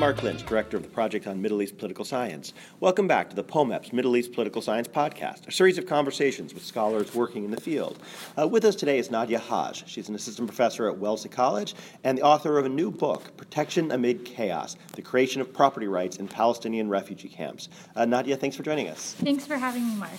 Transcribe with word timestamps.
Mark 0.00 0.22
Lynch, 0.22 0.46
Director 0.46 0.78
of 0.78 0.82
the 0.82 0.88
Project 0.88 1.26
on 1.26 1.42
Middle 1.42 1.60
East 1.60 1.76
Political 1.76 2.06
Science. 2.06 2.54
Welcome 2.80 3.06
back 3.06 3.28
to 3.28 3.36
the 3.36 3.44
POMEPS 3.44 3.92
Middle 3.92 4.16
East 4.16 4.32
Political 4.32 4.62
Science 4.62 4.88
Podcast, 4.88 5.46
a 5.46 5.52
series 5.52 5.76
of 5.76 5.84
conversations 5.84 6.54
with 6.54 6.64
scholars 6.64 7.14
working 7.14 7.44
in 7.44 7.50
the 7.50 7.60
field. 7.60 7.98
Uh, 8.38 8.48
with 8.48 8.64
us 8.64 8.74
today 8.74 8.98
is 8.98 9.10
Nadya 9.10 9.38
Hajj. 9.38 9.86
She's 9.86 10.08
an 10.08 10.14
assistant 10.14 10.48
professor 10.48 10.88
at 10.88 10.96
Wellesley 10.96 11.28
College 11.28 11.74
and 12.02 12.16
the 12.16 12.22
author 12.22 12.58
of 12.58 12.64
a 12.64 12.68
new 12.70 12.90
book, 12.90 13.36
Protection 13.36 13.92
Amid 13.92 14.24
Chaos 14.24 14.74
The 14.94 15.02
Creation 15.02 15.42
of 15.42 15.52
Property 15.52 15.86
Rights 15.86 16.16
in 16.16 16.28
Palestinian 16.28 16.88
Refugee 16.88 17.28
Camps. 17.28 17.68
Uh, 17.94 18.06
Nadya, 18.06 18.40
thanks 18.40 18.56
for 18.56 18.62
joining 18.62 18.88
us. 18.88 19.12
Thanks 19.18 19.44
for 19.44 19.58
having 19.58 19.86
me, 19.86 19.96
Mark. 19.96 20.12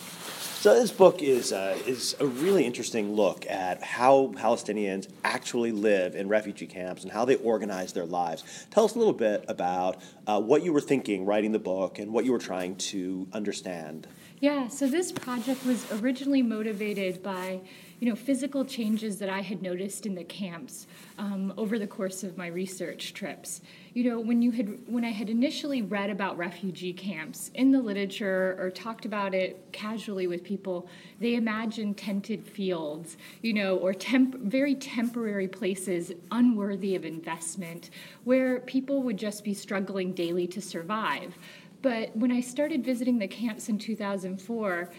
So 0.62 0.75
this 0.75 0.91
book 0.91 1.23
is 1.23 1.52
uh, 1.52 1.75
is 1.88 2.16
a 2.20 2.25
really 2.27 2.66
interesting 2.66 3.16
look 3.16 3.50
at 3.50 3.82
how 3.82 4.31
Palestinians 4.36 5.08
actually 5.23 5.72
live 5.72 6.13
in 6.13 6.27
refugee 6.27 6.67
camps 6.67 7.02
and 7.02 7.12
how 7.12 7.26
they 7.26 7.34
organize 7.38 7.94
their 7.94 8.05
lives. 8.05 8.44
Tell 8.70 8.86
us 8.86 8.94
a 8.94 9.00
little 9.00 9.12
bit 9.12 9.44
about 9.48 10.03
uh, 10.27 10.39
what 10.39 10.63
you 10.63 10.72
were 10.72 10.80
thinking 10.80 11.26
writing 11.26 11.52
the 11.52 11.58
book 11.58 11.98
and 11.98 12.13
what 12.13 12.26
you 12.26 12.31
were 12.31 12.38
trying 12.38 12.76
to 12.76 13.27
understand. 13.34 14.05
Yeah, 14.39 14.67
so 14.67 14.86
this 14.86 15.12
project 15.12 15.66
was 15.66 15.91
originally 15.94 16.44
motivated 16.44 17.23
by 17.23 17.62
you 18.02 18.10
know, 18.10 18.16
physical 18.16 18.66
changes 18.66 19.20
that 19.20 19.30
I 19.30 19.41
had 19.41 19.62
noticed 19.62 20.08
in 20.08 20.16
the 20.16 20.23
camps 20.23 20.88
um, 21.20 21.54
over 21.55 21.78
the 21.78 21.86
course 21.86 22.23
of 22.23 22.36
my 22.36 22.48
research 22.48 23.14
trips. 23.14 23.62
You 23.94 24.09
know, 24.09 24.20
when 24.20 24.42
you 24.42 24.50
had 24.50 24.80
when 24.88 25.05
I 25.05 25.12
had 25.12 25.30
initially 25.30 25.84
read 25.84 26.09
about 26.09 26.36
refugee 26.36 26.94
camps 26.94 27.52
in 27.54 27.70
the 27.70 27.80
literature 27.80 28.58
or 28.59 28.72
talked 28.72 29.06
about 29.06 29.36
it 29.36 29.64
casually 29.72 30.26
with 30.26 30.44
people, 30.44 30.90
they 31.20 31.36
imagined 31.36 31.95
tented 31.95 32.44
fields, 32.44 33.18
you 33.44 33.54
know, 33.54 33.78
or 33.78 33.94
temp- 33.94 34.40
very 34.40 34.73
temporary 34.73 35.48
places 35.48 36.12
unworthy 36.31 36.95
of 36.95 37.06
investment, 37.06 37.92
where 38.23 38.62
people 38.62 39.03
would 39.03 39.18
just 39.18 39.44
be 39.44 39.53
struggling 39.53 40.12
daily 40.14 40.47
to 40.47 40.59
survive. 40.59 41.36
But 41.84 42.16
when 42.16 42.31
I 42.31 42.42
started 42.42 42.84
visiting 42.84 43.18
the 43.18 43.28
camps 43.28 43.70
in 43.70 43.78
2004, 43.78 44.90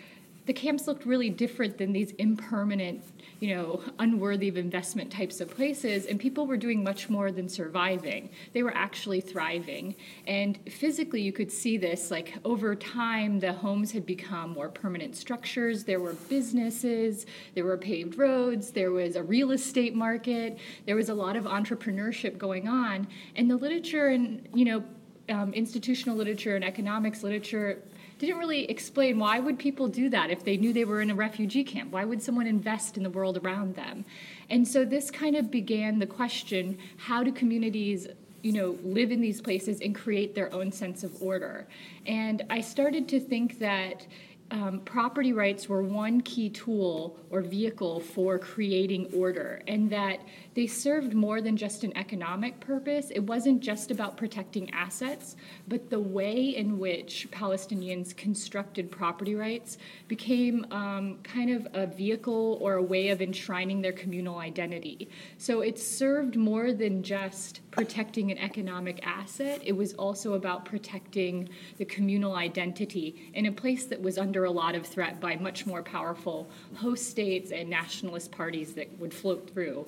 the 0.45 0.53
camps 0.53 0.87
looked 0.89 1.07
really 1.07 1.31
different 1.31 1.79
than 1.79 1.93
these 1.93 2.11
impermanent, 2.12 3.03
you 3.39 3.55
know, 3.55 3.81
unworthy 4.01 4.48
of 4.48 4.57
investment 4.57 5.11
types 5.11 5.41
of 5.41 5.48
places, 5.48 6.07
and 6.07 6.19
people 6.19 6.47
were 6.47 6.57
doing 6.57 6.83
much 6.83 7.09
more 7.09 7.31
than 7.31 7.48
surviving. 7.48 8.29
They 8.53 8.63
were 8.63 8.75
actually 8.75 9.20
thriving. 9.20 9.95
And 10.27 10.59
physically, 10.69 11.23
you 11.23 11.33
could 11.33 11.53
see 11.53 11.77
this 11.77 12.11
like 12.11 12.35
over 12.45 12.75
time, 12.75 13.39
the 13.39 13.53
homes 13.53 13.93
had 13.93 14.05
become 14.05 14.51
more 14.51 14.69
permanent 14.69 15.15
structures. 15.15 15.85
There 15.85 16.01
were 16.01 16.15
businesses, 16.15 17.27
there 17.55 17.65
were 17.65 17.77
paved 17.77 18.19
roads, 18.19 18.73
there 18.73 18.91
was 18.91 19.15
a 19.15 19.23
real 19.23 19.53
estate 19.53 19.95
market, 19.95 20.59
there 20.87 20.97
was 20.97 21.09
a 21.09 21.15
lot 21.15 21.37
of 21.37 21.45
entrepreneurship 21.45 22.37
going 22.37 22.67
on. 22.67 23.07
And 23.37 23.48
the 23.48 23.57
literature 23.57 24.09
and, 24.09 24.48
you 24.55 24.65
know, 24.65 24.85
um, 25.29 25.55
institutional 25.55 26.17
literature 26.17 26.57
and 26.57 26.65
economics 26.65 27.23
literature 27.23 27.83
didn't 28.19 28.39
really 28.39 28.65
explain 28.65 29.19
why 29.19 29.39
would 29.39 29.59
people 29.59 29.89
do 29.89 30.09
that 30.11 30.31
if 30.31 30.45
they 30.45 30.57
knew 30.57 30.73
they 30.73 30.85
were 30.85 31.01
in 31.01 31.11
a 31.11 31.15
refugee 31.15 31.65
camp? 31.65 31.93
Why 31.93 32.05
would 32.05 32.23
someone 32.23 32.47
invest 32.47 32.97
in 32.97 33.03
the 33.03 33.11
world 33.11 33.39
around 33.39 33.75
them? 33.75 34.05
And 34.51 34.67
so 34.67 34.85
this 34.85 35.11
kind 35.11 35.37
of 35.37 35.51
began 35.51 35.99
the 35.99 36.07
question 36.07 36.79
how 36.97 37.23
do 37.23 37.33
communities 37.33 38.07
you 38.43 38.53
know 38.53 38.77
live 38.83 39.13
in 39.13 39.21
these 39.21 39.41
places 39.41 39.81
and 39.81 39.95
create 39.95 40.35
their 40.35 40.53
own 40.53 40.73
sense 40.73 41.05
of 41.05 41.23
order? 41.23 41.67
And 42.07 42.43
i 42.51 42.61
started 42.61 43.09
to 43.09 43.21
think 43.21 43.59
that 43.59 44.07
um, 44.53 44.81
property 44.81 45.33
rights 45.33 45.67
were 45.67 45.83
one 45.83 46.21
key 46.21 46.51
tool 46.51 47.17
or 47.31 47.41
vehicle 47.41 48.01
for 48.01 48.39
creating 48.39 49.11
order, 49.15 49.63
and 49.67 49.89
that 49.91 50.21
they 50.55 50.67
served 50.67 51.14
more 51.14 51.41
than 51.41 51.56
just 51.56 51.84
an 51.84 51.97
economic 51.97 52.61
purpose. 52.61 53.11
It 53.11 53.20
wasn't 53.20 53.61
just 53.61 53.91
about 53.91 54.17
protecting 54.17 54.70
assets, 54.70 55.36
but 55.68 55.90
the 55.90 56.01
way 56.01 56.57
in 56.57 56.79
which 56.79 57.29
Palestinians 57.30 58.17
constructed 58.17 58.91
property 58.91 59.35
rights 59.35 59.79
became 60.08 60.67
um, 60.70 61.18
kind 61.23 61.51
of 61.51 61.67
a 61.73 61.86
vehicle 61.86 62.58
or 62.61 62.74
a 62.74 62.83
way 62.83 63.08
of 63.08 63.23
enshrining 63.23 63.80
their 63.80 63.92
communal 63.92 64.39
identity. 64.39 65.08
So 65.39 65.61
it 65.61 65.79
served 65.79 66.36
more 66.36 66.73
than 66.73 67.02
just 67.02 67.61
protecting 67.70 68.30
an 68.30 68.39
economic 68.39 69.05
asset, 69.05 69.61
it 69.64 69.73
was 69.73 69.95
also 69.95 70.35
about 70.35 70.64
protecting 70.64 71.48
the 71.79 71.85
communal 71.86 72.36
identity 72.36 73.30
in 73.35 73.46
a 73.46 73.52
place 73.52 73.86
that 73.86 74.01
was 74.01 74.18
under 74.18 74.45
a 74.45 74.51
lot 74.51 74.74
of 74.74 74.86
threat 74.86 75.20
by 75.20 75.35
much 75.36 75.64
more 75.67 75.83
powerful 75.83 76.48
host 76.74 77.08
states 77.08 77.51
and 77.51 77.70
nationalist 77.70 78.30
parties 78.30 78.74
that 78.74 78.86
would 78.98 79.12
float 79.12 79.51
through. 79.51 79.86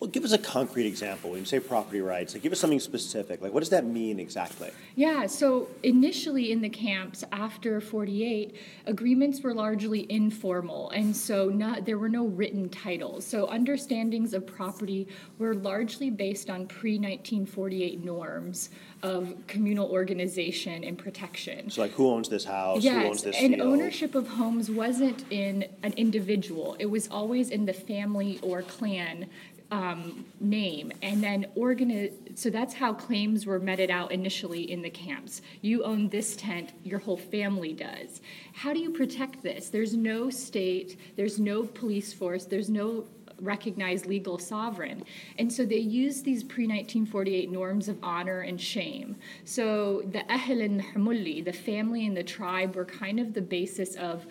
Well, 0.00 0.05
give 0.06 0.24
us 0.24 0.32
a 0.32 0.38
concrete 0.38 0.86
example. 0.86 1.30
When 1.30 1.40
you 1.40 1.46
say 1.46 1.60
property 1.60 2.00
rights, 2.00 2.34
like 2.34 2.42
give 2.42 2.52
us 2.52 2.60
something 2.60 2.80
specific. 2.80 3.40
Like, 3.40 3.52
what 3.52 3.60
does 3.60 3.70
that 3.70 3.84
mean 3.84 4.18
exactly? 4.18 4.70
Yeah, 4.94 5.26
so 5.26 5.68
initially 5.82 6.52
in 6.52 6.60
the 6.60 6.68
camps 6.68 7.24
after 7.32 7.80
48, 7.80 8.54
agreements 8.86 9.40
were 9.42 9.54
largely 9.54 10.10
informal, 10.10 10.90
and 10.90 11.16
so 11.16 11.48
not, 11.48 11.84
there 11.84 11.98
were 11.98 12.08
no 12.08 12.26
written 12.26 12.68
titles. 12.68 13.26
So 13.26 13.46
understandings 13.48 14.34
of 14.34 14.46
property 14.46 15.08
were 15.38 15.54
largely 15.54 16.10
based 16.10 16.50
on 16.50 16.66
pre 16.66 16.98
1948 16.98 18.04
norms 18.04 18.70
of 19.02 19.34
communal 19.46 19.90
organization 19.90 20.82
and 20.84 20.98
protection. 20.98 21.70
So, 21.70 21.82
like, 21.82 21.92
who 21.92 22.10
owns 22.10 22.28
this 22.28 22.44
house? 22.44 22.82
Yes, 22.82 23.02
who 23.02 23.08
owns 23.08 23.22
this 23.22 23.36
and 23.36 23.54
field? 23.54 23.66
ownership 23.66 24.14
of 24.14 24.26
homes 24.26 24.70
wasn't 24.70 25.24
in 25.30 25.66
an 25.82 25.92
individual; 25.96 26.76
it 26.78 26.86
was 26.86 27.08
always 27.08 27.50
in 27.50 27.66
the 27.66 27.72
family 27.72 28.38
or 28.42 28.62
clan 28.62 29.28
um, 29.70 30.24
name, 30.40 30.92
and 31.02 31.22
then 31.22 31.46
organize. 31.54 32.12
So 32.34 32.50
that's 32.50 32.74
how 32.74 32.92
claims 32.92 33.46
were 33.46 33.58
meted 33.58 33.90
out 33.90 34.12
initially 34.12 34.70
in 34.70 34.82
the 34.82 34.90
camps. 34.90 35.42
You 35.60 35.82
own 35.82 36.08
this 36.08 36.36
tent, 36.36 36.72
your 36.84 36.98
whole 37.00 37.16
family 37.16 37.72
does. 37.72 38.20
How 38.52 38.72
do 38.72 38.80
you 38.80 38.90
protect 38.90 39.42
this? 39.42 39.68
There's 39.68 39.94
no 39.94 40.30
state, 40.30 40.98
there's 41.16 41.40
no 41.40 41.64
police 41.64 42.12
force, 42.12 42.44
there's 42.44 42.70
no 42.70 43.06
recognized 43.40 44.06
legal 44.06 44.38
sovereign. 44.38 45.04
And 45.38 45.52
so 45.52 45.64
they 45.64 45.76
used 45.76 46.24
these 46.24 46.42
pre 46.42 46.64
1948 46.64 47.50
norms 47.50 47.88
of 47.88 47.98
honor 48.02 48.40
and 48.40 48.60
shame. 48.60 49.16
So 49.44 50.02
the 50.12 50.22
Ahl 50.32 50.60
and 50.60 50.80
the 50.80 51.52
family 51.52 52.06
and 52.06 52.16
the 52.16 52.22
tribe, 52.22 52.76
were 52.76 52.84
kind 52.84 53.20
of 53.20 53.34
the 53.34 53.42
basis 53.42 53.94
of 53.96 54.26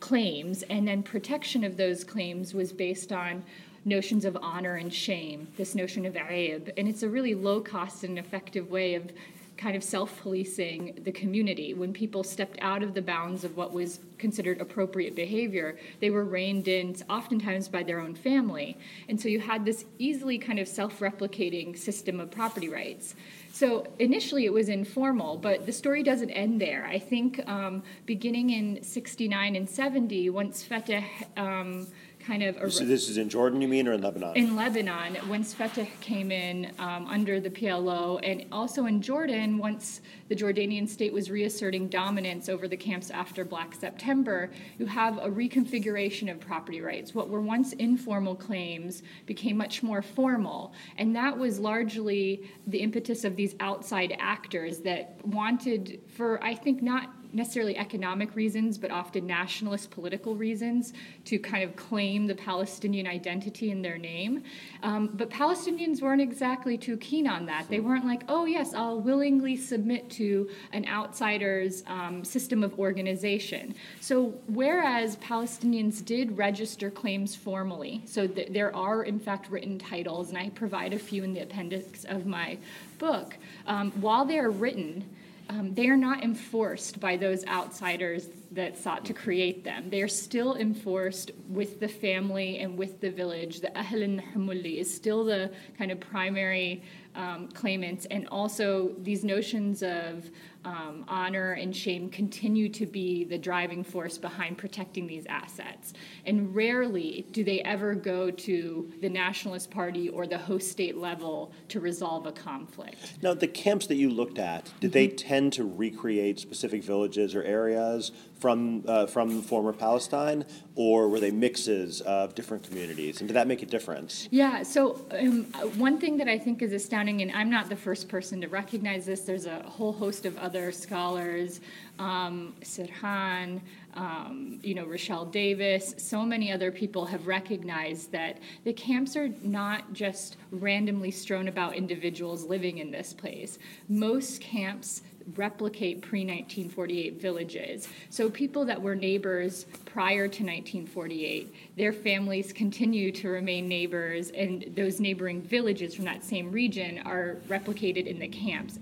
claims, 0.00 0.62
and 0.64 0.86
then 0.86 1.02
protection 1.02 1.64
of 1.64 1.76
those 1.76 2.04
claims 2.04 2.54
was 2.54 2.72
based 2.72 3.12
on 3.12 3.42
notions 3.88 4.24
of 4.24 4.36
honor 4.40 4.76
and 4.76 4.92
shame, 4.92 5.48
this 5.56 5.74
notion 5.74 6.06
of 6.06 6.14
aib. 6.14 6.70
And 6.76 6.86
it's 6.86 7.02
a 7.02 7.08
really 7.08 7.34
low 7.34 7.60
cost 7.60 8.04
and 8.04 8.18
effective 8.18 8.70
way 8.70 8.94
of 8.94 9.10
kind 9.58 9.76
of 9.76 9.82
self 9.82 10.22
policing 10.22 11.00
the 11.04 11.12
community. 11.12 11.74
When 11.74 11.92
people 11.92 12.22
stepped 12.22 12.58
out 12.62 12.82
of 12.82 12.94
the 12.94 13.02
bounds 13.02 13.44
of 13.44 13.56
what 13.56 13.72
was 13.72 14.00
considered 14.16 14.60
appropriate 14.60 15.14
behavior, 15.14 15.76
they 16.00 16.10
were 16.10 16.24
reined 16.24 16.68
in 16.68 16.96
oftentimes 17.10 17.68
by 17.68 17.82
their 17.82 18.00
own 18.00 18.14
family. 18.14 18.78
And 19.08 19.20
so 19.20 19.28
you 19.28 19.40
had 19.40 19.64
this 19.64 19.84
easily 19.98 20.38
kind 20.38 20.58
of 20.58 20.68
self 20.68 21.00
replicating 21.00 21.76
system 21.76 22.20
of 22.20 22.30
property 22.30 22.68
rights. 22.68 23.14
So 23.52 23.88
initially 23.98 24.44
it 24.44 24.52
was 24.52 24.68
informal, 24.68 25.36
but 25.36 25.66
the 25.66 25.72
story 25.72 26.04
doesn't 26.04 26.30
end 26.30 26.60
there. 26.60 26.86
I 26.86 27.00
think 27.00 27.46
um, 27.48 27.82
beginning 28.06 28.50
in 28.50 28.82
69 28.84 29.56
and 29.56 29.68
70, 29.68 30.30
once 30.30 30.62
Fatah 30.62 31.02
um, 31.36 31.88
kind 32.28 32.42
of. 32.42 32.72
So 32.72 32.84
this 32.84 33.08
is 33.08 33.16
in 33.16 33.28
Jordan, 33.30 33.62
you 33.62 33.68
mean, 33.68 33.88
or 33.88 33.94
in 33.94 34.02
Lebanon? 34.02 34.36
In 34.36 34.54
Lebanon, 34.54 35.16
once 35.28 35.54
Fatah 35.54 35.86
came 36.00 36.30
in 36.30 36.70
um, 36.78 37.06
under 37.06 37.40
the 37.40 37.48
PLO, 37.48 38.20
and 38.22 38.44
also 38.52 38.84
in 38.84 39.00
Jordan, 39.00 39.56
once 39.56 40.02
the 40.28 40.36
Jordanian 40.36 40.86
state 40.86 41.12
was 41.12 41.30
reasserting 41.30 41.88
dominance 41.88 42.48
over 42.50 42.68
the 42.68 42.76
camps 42.76 43.10
after 43.10 43.44
Black 43.44 43.74
September, 43.74 44.50
you 44.78 44.84
have 44.84 45.16
a 45.18 45.28
reconfiguration 45.28 46.30
of 46.30 46.38
property 46.38 46.82
rights. 46.82 47.14
What 47.14 47.30
were 47.30 47.40
once 47.40 47.72
informal 47.74 48.34
claims 48.34 49.02
became 49.24 49.56
much 49.56 49.82
more 49.82 50.02
formal, 50.02 50.74
and 50.98 51.16
that 51.16 51.36
was 51.36 51.58
largely 51.58 52.48
the 52.66 52.78
impetus 52.78 53.24
of 53.24 53.36
these 53.36 53.54
outside 53.60 54.14
actors 54.20 54.80
that 54.80 55.16
wanted, 55.24 56.02
for 56.14 56.44
I 56.44 56.54
think 56.54 56.82
not 56.82 57.10
necessarily 57.32 57.76
economic 57.76 58.34
reasons, 58.34 58.78
but 58.78 58.90
often 58.90 59.26
nationalist 59.26 59.90
political 59.90 60.34
reasons 60.34 60.92
to 61.24 61.38
kind 61.38 61.62
of 61.62 61.76
claim 61.76 62.26
the 62.26 62.34
Palestinian 62.34 63.06
identity 63.06 63.70
in 63.70 63.82
their 63.82 63.98
name. 63.98 64.42
Um, 64.82 65.10
but 65.14 65.30
Palestinians 65.30 66.00
weren't 66.00 66.20
exactly 66.20 66.78
too 66.78 66.96
keen 66.96 67.26
on 67.26 67.46
that. 67.46 67.68
They 67.68 67.80
weren't 67.80 68.04
like, 68.04 68.22
oh, 68.28 68.44
yes, 68.44 68.74
I'll 68.74 69.00
willingly 69.00 69.56
submit 69.56 70.08
to 70.10 70.48
an 70.72 70.86
outsider's 70.86 71.82
um, 71.86 72.24
system 72.24 72.62
of 72.62 72.78
organization. 72.78 73.74
So, 74.00 74.34
whereas 74.46 75.16
Palestinians 75.16 76.04
did 76.04 76.36
register 76.36 76.90
claims 76.90 77.34
formally, 77.34 78.02
so 78.06 78.26
th- 78.26 78.52
there 78.52 78.74
are, 78.74 79.02
in 79.02 79.18
fact, 79.18 79.50
written 79.50 79.78
titles, 79.78 80.30
and 80.30 80.38
I 80.38 80.50
provide 80.50 80.92
a 80.92 80.98
few 80.98 81.24
in 81.24 81.34
the 81.34 81.40
appendix 81.40 82.04
of 82.04 82.26
my 82.26 82.58
book, 82.98 83.36
um, 83.66 83.90
while 83.92 84.24
they 84.24 84.38
are 84.38 84.50
written, 84.50 85.04
um, 85.50 85.74
they 85.74 85.88
are 85.88 85.96
not 85.96 86.22
enforced 86.22 87.00
by 87.00 87.16
those 87.16 87.46
outsiders 87.46 88.28
that 88.50 88.76
sought 88.76 89.04
to 89.06 89.14
create 89.14 89.64
them. 89.64 89.88
They 89.88 90.02
are 90.02 90.08
still 90.08 90.56
enforced 90.56 91.30
with 91.48 91.80
the 91.80 91.88
family 91.88 92.58
and 92.58 92.76
with 92.76 93.00
the 93.00 93.10
village. 93.10 93.60
The 93.60 93.76
Ahl 93.78 94.02
al 94.02 94.66
is 94.66 94.94
still 94.94 95.24
the 95.24 95.50
kind 95.78 95.90
of 95.90 96.00
primary 96.00 96.82
um, 97.14 97.48
claimants, 97.48 98.06
and 98.06 98.28
also 98.28 98.94
these 99.02 99.24
notions 99.24 99.82
of 99.82 100.30
um, 100.68 101.04
honor 101.08 101.52
and 101.52 101.74
shame 101.74 102.10
continue 102.10 102.68
to 102.68 102.84
be 102.84 103.24
the 103.24 103.38
driving 103.38 103.82
force 103.82 104.18
behind 104.18 104.58
protecting 104.58 105.06
these 105.06 105.24
assets. 105.26 105.94
And 106.26 106.54
rarely 106.54 107.26
do 107.32 107.42
they 107.42 107.60
ever 107.62 107.94
go 107.94 108.30
to 108.30 108.92
the 109.00 109.08
Nationalist 109.08 109.70
Party 109.70 110.10
or 110.10 110.26
the 110.26 110.36
host 110.36 110.70
state 110.70 110.98
level 110.98 111.52
to 111.68 111.80
resolve 111.80 112.26
a 112.26 112.32
conflict. 112.32 113.14
Now, 113.22 113.32
the 113.32 113.48
camps 113.48 113.86
that 113.86 113.94
you 113.94 114.10
looked 114.10 114.38
at, 114.38 114.70
did 114.80 114.88
mm-hmm. 114.88 114.90
they 114.90 115.08
tend 115.08 115.54
to 115.54 115.64
recreate 115.64 116.38
specific 116.38 116.84
villages 116.84 117.34
or 117.34 117.42
areas 117.42 118.12
from 118.38 118.84
uh, 118.86 119.06
from 119.06 119.42
former 119.42 119.72
Palestine, 119.72 120.44
or 120.74 121.08
were 121.08 121.20
they 121.20 121.30
mixes 121.30 122.00
of 122.02 122.34
different 122.34 122.62
communities? 122.62 123.20
And 123.20 123.28
did 123.28 123.34
that 123.34 123.48
make 123.48 123.62
a 123.62 123.66
difference? 123.66 124.28
Yeah. 124.30 124.62
So 124.62 125.04
um, 125.10 125.44
one 125.76 125.98
thing 125.98 126.18
that 126.18 126.28
I 126.28 126.38
think 126.38 126.62
is 126.62 126.72
astounding, 126.72 127.22
and 127.22 127.32
I'm 127.32 127.50
not 127.50 127.68
the 127.68 127.76
first 127.76 128.08
person 128.08 128.40
to 128.42 128.48
recognize 128.48 129.06
this. 129.06 129.22
There's 129.22 129.46
a 129.46 129.62
whole 129.62 129.92
host 129.92 130.24
of 130.24 130.36
other 130.38 130.57
scholars, 130.72 131.60
um, 131.98 132.54
Serhan, 132.62 133.60
um, 133.94 134.60
you 134.62 134.74
know, 134.74 134.84
Rochelle 134.84 135.24
Davis, 135.24 135.94
so 135.98 136.24
many 136.24 136.52
other 136.52 136.70
people 136.70 137.04
have 137.06 137.26
recognized 137.26 138.12
that 138.12 138.38
the 138.64 138.72
camps 138.72 139.16
are 139.16 139.28
not 139.42 139.92
just 139.92 140.36
randomly 140.50 141.10
strewn 141.10 141.48
about 141.48 141.74
individuals 141.74 142.44
living 142.44 142.78
in 142.78 142.90
this 142.90 143.12
place. 143.12 143.58
Most 143.88 144.40
camps 144.40 145.02
replicate 145.36 146.00
pre 146.00 146.20
1948 146.20 147.20
villages. 147.20 147.88
So 148.10 148.30
people 148.30 148.64
that 148.64 148.80
were 148.80 148.94
neighbors 148.94 149.66
prior 149.84 150.28
to 150.28 150.42
1948, 150.44 151.54
their 151.76 151.92
families 151.92 152.52
continue 152.52 153.12
to 153.12 153.28
remain 153.28 153.68
neighbors, 153.68 154.30
and 154.30 154.64
those 154.74 155.00
neighboring 155.00 155.42
villages 155.42 155.94
from 155.94 156.04
that 156.06 156.24
same 156.24 156.50
region 156.50 157.00
are 157.04 157.38
replicated 157.48 158.06
in 158.06 158.18
the 158.18 158.28
camps 158.28 158.78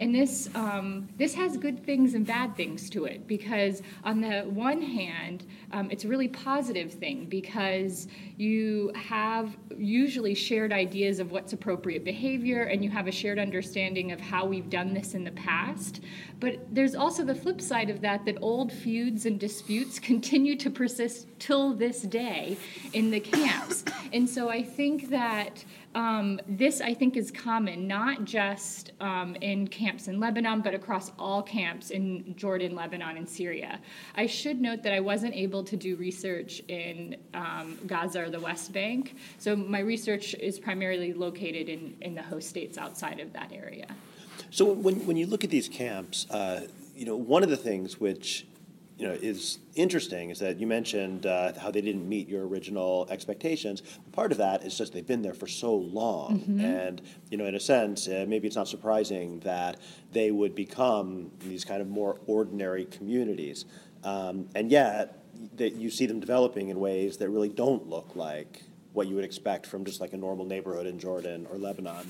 and 0.00 0.14
this 0.14 0.48
um, 0.54 1.08
this 1.16 1.34
has 1.34 1.56
good 1.56 1.84
things 1.84 2.14
and 2.14 2.26
bad 2.26 2.56
things 2.56 2.90
to 2.90 3.04
it 3.04 3.26
because 3.26 3.82
on 4.04 4.20
the 4.20 4.42
one 4.42 4.80
hand 4.80 5.44
um, 5.72 5.90
it's 5.90 6.04
a 6.04 6.08
really 6.08 6.28
positive 6.28 6.92
thing 6.92 7.26
because 7.26 8.08
you 8.36 8.92
have 8.94 9.56
usually 9.76 10.34
shared 10.34 10.72
ideas 10.72 11.18
of 11.18 11.32
what's 11.32 11.52
appropriate 11.52 12.04
behavior 12.04 12.64
and 12.64 12.84
you 12.84 12.90
have 12.90 13.06
a 13.06 13.12
shared 13.12 13.38
understanding 13.38 14.12
of 14.12 14.20
how 14.20 14.44
we've 14.44 14.70
done 14.70 14.92
this 14.92 15.14
in 15.14 15.24
the 15.24 15.30
past. 15.32 16.00
But 16.38 16.58
there's 16.70 16.94
also 16.94 17.24
the 17.24 17.34
flip 17.34 17.60
side 17.60 17.88
of 17.88 18.00
that 18.02 18.24
that 18.26 18.36
old 18.42 18.72
feuds 18.72 19.26
and 19.26 19.40
disputes 19.40 19.98
continue 20.10 20.56
to 20.56 20.70
persist 20.70 21.26
till 21.38 21.72
this 21.74 22.02
day 22.02 22.56
in 22.92 23.10
the 23.10 23.20
camps. 23.20 23.84
And 24.12 24.28
so 24.28 24.48
i 24.48 24.62
think 24.62 25.10
that 25.10 25.64
um, 25.96 26.38
this, 26.46 26.82
I 26.82 26.92
think, 26.92 27.16
is 27.16 27.30
common, 27.30 27.88
not 27.88 28.24
just 28.24 28.92
um, 29.00 29.34
in 29.36 29.66
camps 29.66 30.08
in 30.08 30.20
Lebanon, 30.20 30.60
but 30.60 30.74
across 30.74 31.10
all 31.18 31.42
camps 31.42 31.88
in 31.88 32.34
Jordan, 32.36 32.74
Lebanon, 32.74 33.16
and 33.16 33.26
Syria. 33.26 33.80
I 34.14 34.26
should 34.26 34.60
note 34.60 34.82
that 34.82 34.92
I 34.92 35.00
wasn't 35.00 35.34
able 35.34 35.64
to 35.64 35.74
do 35.74 35.96
research 35.96 36.60
in 36.68 37.16
um, 37.32 37.78
Gaza 37.86 38.24
or 38.24 38.30
the 38.30 38.38
West 38.40 38.74
Bank, 38.74 39.16
so 39.38 39.56
my 39.56 39.80
research 39.80 40.34
is 40.34 40.58
primarily 40.58 41.14
located 41.14 41.70
in, 41.70 41.96
in 42.02 42.14
the 42.14 42.22
host 42.22 42.50
states 42.50 42.76
outside 42.76 43.18
of 43.18 43.32
that 43.32 43.50
area. 43.50 43.86
So 44.50 44.66
when, 44.66 45.06
when 45.06 45.16
you 45.16 45.26
look 45.26 45.44
at 45.44 45.50
these 45.50 45.66
camps, 45.66 46.26
uh, 46.30 46.66
you 46.94 47.06
know, 47.06 47.16
one 47.16 47.42
of 47.42 47.48
the 47.48 47.56
things 47.56 47.98
which 47.98 48.46
you 48.98 49.06
know, 49.06 49.12
is 49.12 49.58
interesting 49.74 50.30
is 50.30 50.38
that 50.38 50.58
you 50.58 50.66
mentioned 50.66 51.26
uh, 51.26 51.52
how 51.58 51.70
they 51.70 51.82
didn't 51.82 52.08
meet 52.08 52.28
your 52.28 52.46
original 52.46 53.06
expectations. 53.10 53.82
Part 54.12 54.32
of 54.32 54.38
that 54.38 54.64
is 54.64 54.76
just 54.76 54.94
they've 54.94 55.06
been 55.06 55.22
there 55.22 55.34
for 55.34 55.46
so 55.46 55.74
long, 55.74 56.40
mm-hmm. 56.40 56.60
and 56.60 57.02
you 57.30 57.36
know, 57.36 57.44
in 57.44 57.54
a 57.54 57.60
sense, 57.60 58.08
uh, 58.08 58.24
maybe 58.26 58.46
it's 58.46 58.56
not 58.56 58.68
surprising 58.68 59.40
that 59.40 59.76
they 60.12 60.30
would 60.30 60.54
become 60.54 61.30
these 61.40 61.64
kind 61.64 61.82
of 61.82 61.88
more 61.88 62.18
ordinary 62.26 62.86
communities, 62.86 63.66
um, 64.02 64.48
and 64.54 64.70
yet 64.70 65.22
that 65.56 65.74
you 65.74 65.90
see 65.90 66.06
them 66.06 66.18
developing 66.18 66.70
in 66.70 66.80
ways 66.80 67.18
that 67.18 67.28
really 67.28 67.50
don't 67.50 67.86
look 67.88 68.16
like 68.16 68.62
what 68.94 69.06
you 69.06 69.14
would 69.14 69.24
expect 69.24 69.66
from 69.66 69.84
just 69.84 70.00
like 70.00 70.14
a 70.14 70.16
normal 70.16 70.46
neighborhood 70.46 70.86
in 70.86 70.98
Jordan 70.98 71.46
or 71.50 71.58
Lebanon. 71.58 72.06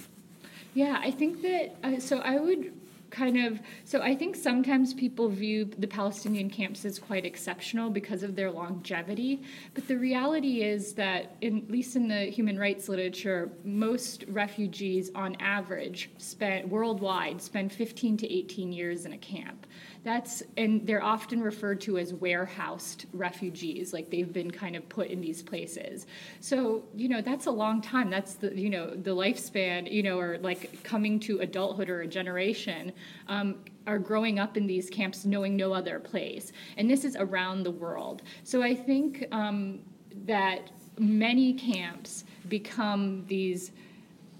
Yeah, 0.74 1.00
I 1.02 1.10
think 1.10 1.42
that 1.42 1.74
uh, 1.82 1.98
so 1.98 2.18
I 2.18 2.38
would 2.38 2.72
kind 3.10 3.38
of 3.38 3.60
so 3.84 4.00
i 4.02 4.14
think 4.14 4.34
sometimes 4.36 4.92
people 4.94 5.28
view 5.28 5.64
the 5.78 5.86
palestinian 5.86 6.50
camps 6.50 6.84
as 6.84 6.98
quite 6.98 7.24
exceptional 7.24 7.90
because 7.90 8.22
of 8.22 8.36
their 8.36 8.50
longevity. 8.50 9.42
But 9.74 9.88
the 9.88 9.96
reality 9.96 10.62
is 10.62 10.94
that 10.94 11.36
in, 11.40 11.58
at 11.58 11.70
least 11.70 11.96
in 11.96 12.08
the 12.08 12.24
human 12.24 12.58
rights 12.58 12.88
literature 12.88 13.50
most 13.64 14.24
refugees 14.28 15.10
on 15.14 15.36
average 15.36 16.10
spend 16.18 16.70
worldwide 16.70 17.40
spend 17.40 17.72
15 17.72 18.16
to 18.18 18.32
18 18.32 18.72
years 18.72 19.04
in 19.04 19.12
a 19.12 19.18
camp. 19.18 19.66
That's 20.04 20.42
and 20.56 20.86
they're 20.86 21.02
often 21.02 21.40
referred 21.42 21.80
to 21.82 21.98
as 21.98 22.14
warehoused 22.14 23.06
refugees 23.12 23.92
like 23.92 24.10
they've 24.10 24.32
been 24.32 24.50
kind 24.50 24.76
of 24.76 24.88
put 24.88 25.08
in 25.08 25.20
these 25.20 25.42
places. 25.42 26.06
So 26.40 26.84
you 26.94 27.08
know 27.08 27.20
that's 27.20 27.46
a 27.46 27.50
long 27.50 27.80
time. 27.82 28.10
That's 28.10 28.34
the 28.34 28.56
you 28.56 28.70
know 28.70 28.90
the 28.90 29.16
lifespan 29.16 29.90
you 29.90 30.02
know 30.02 30.18
or 30.18 30.38
like 30.38 30.82
coming 30.84 31.18
to 31.20 31.40
adulthood 31.40 31.90
or 31.90 32.02
a 32.02 32.06
generation 32.06 32.92
um, 33.28 33.56
are 33.86 33.98
growing 33.98 34.38
up 34.38 34.56
in 34.56 34.66
these 34.66 34.90
camps 34.90 35.24
knowing 35.24 35.56
no 35.56 35.72
other 35.72 35.98
place 35.98 36.52
and 36.76 36.90
this 36.90 37.04
is 37.04 37.16
around 37.16 37.62
the 37.62 37.70
world 37.70 38.22
so 38.42 38.62
i 38.62 38.74
think 38.74 39.26
um, 39.32 39.80
that 40.24 40.70
many 40.98 41.52
camps 41.52 42.24
become 42.48 43.24
these 43.26 43.72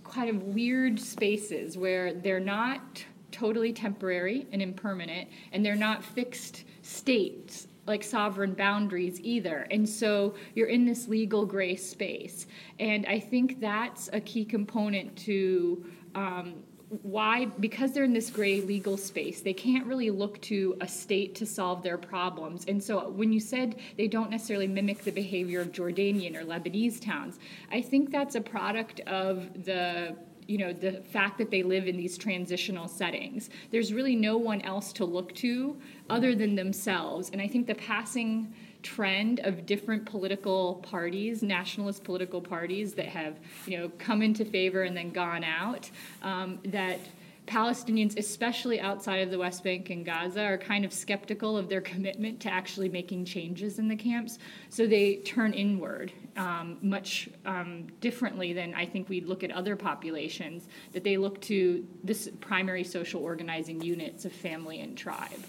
kind 0.04 0.30
of 0.30 0.42
weird 0.42 0.98
spaces 0.98 1.76
where 1.76 2.14
they're 2.14 2.40
not 2.40 3.04
totally 3.36 3.72
temporary 3.72 4.46
and 4.52 4.62
impermanent, 4.62 5.28
and 5.52 5.64
they're 5.64 5.76
not 5.76 6.02
fixed 6.02 6.64
states 6.82 7.68
like 7.86 8.02
sovereign 8.02 8.52
boundaries 8.54 9.20
either. 9.20 9.66
And 9.70 9.88
so 9.88 10.34
you're 10.54 10.68
in 10.68 10.84
this 10.84 11.06
legal 11.06 11.46
gray 11.46 11.76
space. 11.76 12.46
And 12.80 13.06
I 13.06 13.20
think 13.20 13.60
that's 13.60 14.08
a 14.12 14.20
key 14.20 14.44
component 14.44 15.14
to 15.18 15.84
um, 16.14 16.54
why, 16.88 17.46
because 17.58 17.92
they're 17.92 18.04
in 18.04 18.12
this 18.12 18.30
gray 18.30 18.60
legal 18.60 18.96
space, 18.96 19.40
they 19.40 19.52
can't 19.52 19.86
really 19.86 20.10
look 20.10 20.40
to 20.42 20.76
a 20.80 20.86
state 20.86 21.34
to 21.36 21.46
solve 21.46 21.82
their 21.82 21.98
problems. 21.98 22.64
And 22.68 22.82
so 22.82 23.08
when 23.08 23.32
you 23.32 23.40
said 23.40 23.76
they 23.96 24.06
don't 24.06 24.30
necessarily 24.30 24.68
mimic 24.68 25.02
the 25.02 25.10
behavior 25.10 25.60
of 25.60 25.72
Jordanian 25.72 26.36
or 26.36 26.44
Lebanese 26.44 27.00
towns, 27.00 27.38
I 27.72 27.82
think 27.82 28.12
that's 28.12 28.36
a 28.36 28.40
product 28.40 29.00
of 29.00 29.64
the 29.64 30.16
you 30.46 30.58
know 30.58 30.72
the 30.72 31.02
fact 31.10 31.38
that 31.38 31.50
they 31.50 31.64
live 31.64 31.88
in 31.88 31.96
these 31.96 32.16
transitional 32.16 32.86
settings 32.86 33.50
there's 33.72 33.92
really 33.92 34.14
no 34.14 34.36
one 34.36 34.60
else 34.60 34.92
to 34.92 35.04
look 35.04 35.34
to 35.34 35.76
other 36.08 36.36
than 36.36 36.54
themselves 36.54 37.30
and 37.30 37.42
i 37.42 37.48
think 37.48 37.66
the 37.66 37.74
passing 37.74 38.54
trend 38.86 39.40
of 39.40 39.66
different 39.66 40.06
political 40.06 40.76
parties 40.76 41.42
nationalist 41.42 42.04
political 42.04 42.40
parties 42.40 42.94
that 42.94 43.06
have 43.06 43.34
you 43.66 43.76
know 43.76 43.90
come 43.98 44.22
into 44.22 44.44
favor 44.44 44.84
and 44.84 44.96
then 44.96 45.10
gone 45.10 45.42
out 45.42 45.90
um, 46.22 46.60
that 46.66 47.00
Palestinians, 47.46 48.18
especially 48.18 48.80
outside 48.80 49.18
of 49.18 49.30
the 49.30 49.38
West 49.38 49.62
Bank 49.62 49.90
and 49.90 50.04
Gaza, 50.04 50.42
are 50.42 50.58
kind 50.58 50.84
of 50.84 50.92
skeptical 50.92 51.56
of 51.56 51.68
their 51.68 51.80
commitment 51.80 52.40
to 52.40 52.52
actually 52.52 52.88
making 52.88 53.24
changes 53.24 53.78
in 53.78 53.88
the 53.88 53.96
camps. 53.96 54.38
So 54.68 54.86
they 54.86 55.16
turn 55.16 55.52
inward 55.52 56.12
um, 56.36 56.78
much 56.82 57.28
um, 57.44 57.86
differently 58.00 58.52
than 58.52 58.74
I 58.74 58.84
think 58.84 59.08
we 59.08 59.20
look 59.20 59.44
at 59.44 59.50
other 59.50 59.76
populations, 59.76 60.68
that 60.92 61.04
they 61.04 61.16
look 61.16 61.40
to 61.42 61.86
this 62.04 62.28
primary 62.40 62.84
social 62.84 63.22
organizing 63.22 63.80
units 63.80 64.24
of 64.24 64.32
family 64.32 64.80
and 64.80 64.96
tribe. 64.96 65.44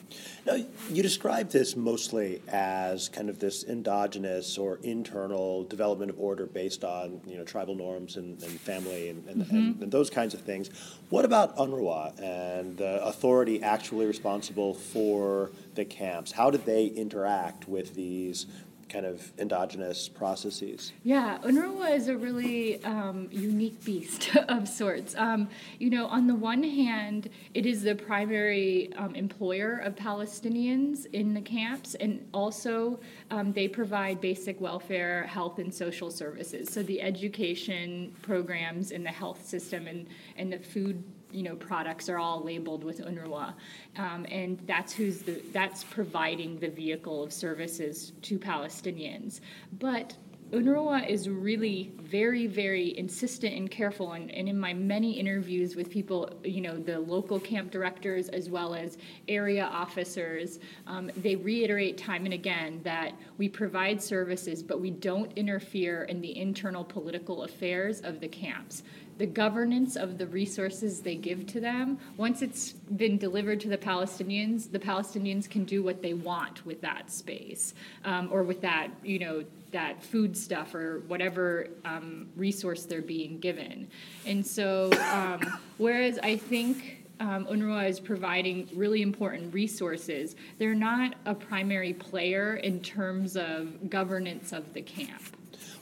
Now, 0.46 0.56
you 0.90 1.04
describe 1.04 1.50
this 1.50 1.76
mostly 1.76 2.42
as 2.48 3.10
kind 3.10 3.30
of 3.30 3.40
this 3.40 3.64
endogenous 3.64 4.58
or 4.58 4.80
internal 4.84 5.64
development 5.64 6.12
of 6.12 6.20
order 6.20 6.46
based 6.46 6.84
on 6.84 7.22
you 7.26 7.38
know 7.38 7.44
tribal 7.44 7.76
norms 7.76 8.16
and, 8.18 8.42
and 8.44 8.60
family 8.62 9.10
and, 9.10 9.28
and, 9.28 9.46
mm-hmm. 9.46 9.84
and, 9.84 9.92
those 9.92 10.10
kinds 10.10 10.34
of 10.34 10.42
things. 10.42 10.70
What 11.10 11.26
about 11.26 11.58
UNRWA 11.88 12.22
and 12.22 12.78
the 12.78 13.04
authority 13.04 13.62
actually 13.64 14.06
responsible 14.06 14.74
for 14.74 15.52
the 15.76 15.86
camps? 15.86 16.32
How 16.32 16.50
did 16.50 16.66
they 16.66 16.88
interact 16.88 17.68
with 17.68 17.96
these 17.96 18.48
kind 18.90 19.06
of 19.06 19.34
endogenous 19.38 20.08
processes? 20.08 20.94
Yeah, 21.04 21.40
UNRWA 21.44 21.94
is 21.96 22.08
a 22.08 22.18
really 22.18 22.84
um, 22.86 23.28
unique 23.32 23.84
beast 23.84 24.36
of 24.48 24.68
sorts. 24.68 25.14
Um, 25.18 25.50
you 25.80 25.90
know, 25.90 26.08
on 26.08 26.28
the 26.28 26.36
one 26.36 26.64
hand, 26.64 27.30
it 27.54 27.66
is 27.66 27.84
the 27.84 27.96
primary 27.96 28.94
um, 28.96 29.14
employer 29.16 29.80
of 29.80 29.96
Palestinians 29.96 31.06
in 31.14 31.34
the 31.34 31.42
camps, 31.42 31.96
and 31.96 32.26
also 32.34 33.00
um, 33.30 33.52
they 33.52 33.68
provide 33.68 34.22
basic 34.22 34.60
welfare, 34.62 35.24
health, 35.24 35.60
and 35.60 35.74
social 35.74 36.10
services. 36.10 36.70
So 36.72 36.82
the 36.84 37.02
education 37.02 38.16
programs 38.22 38.92
and 38.92 39.06
the 39.06 39.12
health 39.12 39.46
system 39.46 39.88
and, 39.88 40.08
and 40.38 40.52
the 40.52 40.60
food 40.60 41.04
you 41.32 41.44
know 41.44 41.56
products 41.56 42.10
are 42.10 42.18
all 42.18 42.44
labeled 42.44 42.84
with 42.84 43.02
UNRWA, 43.02 43.54
um, 43.98 44.26
and 44.30 44.60
that's 44.66 44.94
who's 44.94 45.22
the 45.22 45.42
that's 45.52 45.84
providing 45.84 46.60
the 46.60 46.70
vehicle 46.70 47.24
of 47.24 47.34
services 47.34 48.14
to 48.24 48.40
Palestinians. 48.40 49.42
But 49.80 50.16
UNRWA 50.54 51.10
is 51.10 51.28
really 51.28 51.92
very, 52.00 52.48
very 52.48 52.98
insistent 52.98 53.54
and 53.54 53.70
careful. 53.70 54.14
And, 54.14 54.32
and, 54.32 54.48
in 54.48 54.58
my 54.58 54.74
many 54.74 55.12
interviews 55.20 55.76
with 55.76 55.90
people, 55.90 56.32
you 56.42 56.62
know, 56.62 56.78
the 56.78 57.00
local 57.00 57.38
camp 57.38 57.70
directors 57.70 58.30
as 58.30 58.50
well 58.50 58.74
as 58.74 58.98
area 59.28 59.66
officers, 59.66 60.60
um, 60.86 61.12
they 61.18 61.36
reiterate 61.36 61.98
time 61.98 62.24
and 62.24 62.34
again 62.34 62.80
that 62.86 63.12
we 63.38 63.50
provide 63.50 64.02
services, 64.02 64.64
but 64.64 64.80
we 64.80 64.90
don't 64.90 65.34
interfere 65.36 66.04
in 66.04 66.22
the 66.22 66.38
internal 66.38 66.86
political 66.86 67.44
affairs 67.44 68.00
of 68.00 68.22
the 68.22 68.28
camps 68.30 68.84
the 69.18 69.26
governance 69.26 69.96
of 69.96 70.18
the 70.18 70.28
resources 70.28 71.02
they 71.02 71.16
give 71.16 71.48
to 71.48 71.60
them, 71.60 71.98
once 72.18 72.42
it's 72.42 72.74
been 72.74 73.18
delivered 73.18 73.60
to 73.62 73.70
the 73.70 73.78
Palestinians, 73.78 74.72
the 74.72 74.80
Palestinians 74.80 75.50
can 75.50 75.64
do 75.64 75.82
what 75.82 76.02
they 76.02 76.14
want 76.14 76.66
with 76.66 76.82
that 76.82 77.12
space 77.12 77.74
um, 78.06 78.30
or 78.32 78.44
with 78.44 78.62
that, 78.62 78.90
you 79.04 79.20
know, 79.20 79.44
that 79.72 80.02
food 80.04 80.38
stuff 80.38 80.74
or 80.74 81.00
whatever 81.08 81.68
um, 81.84 82.28
resource 82.36 82.84
they're 82.86 83.02
being 83.02 83.40
given. 83.40 83.88
And 84.26 84.46
so, 84.46 84.92
um, 85.12 85.60
whereas 85.78 86.20
I 86.20 86.38
think 86.38 87.06
um, 87.20 87.46
UNRWA 87.48 87.90
is 87.90 88.00
providing 88.00 88.70
really 88.74 89.02
important 89.02 89.54
resources, 89.54 90.36
they're 90.60 90.76
not 90.76 91.16
a 91.26 91.34
primary 91.34 91.94
player 91.94 92.56
in 92.56 92.80
terms 92.82 93.36
of 93.36 93.90
governance 93.90 94.54
of 94.54 94.74
the 94.74 94.82
camp. 94.82 95.37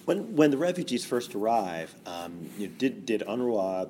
When, 0.05 0.35
when 0.35 0.51
the 0.51 0.57
refugees 0.57 1.03
first 1.03 1.33
arrive, 1.35 1.93
um, 2.05 2.49
you 2.57 2.67
did, 2.67 3.05
did 3.05 3.21
UNRWA 3.21 3.89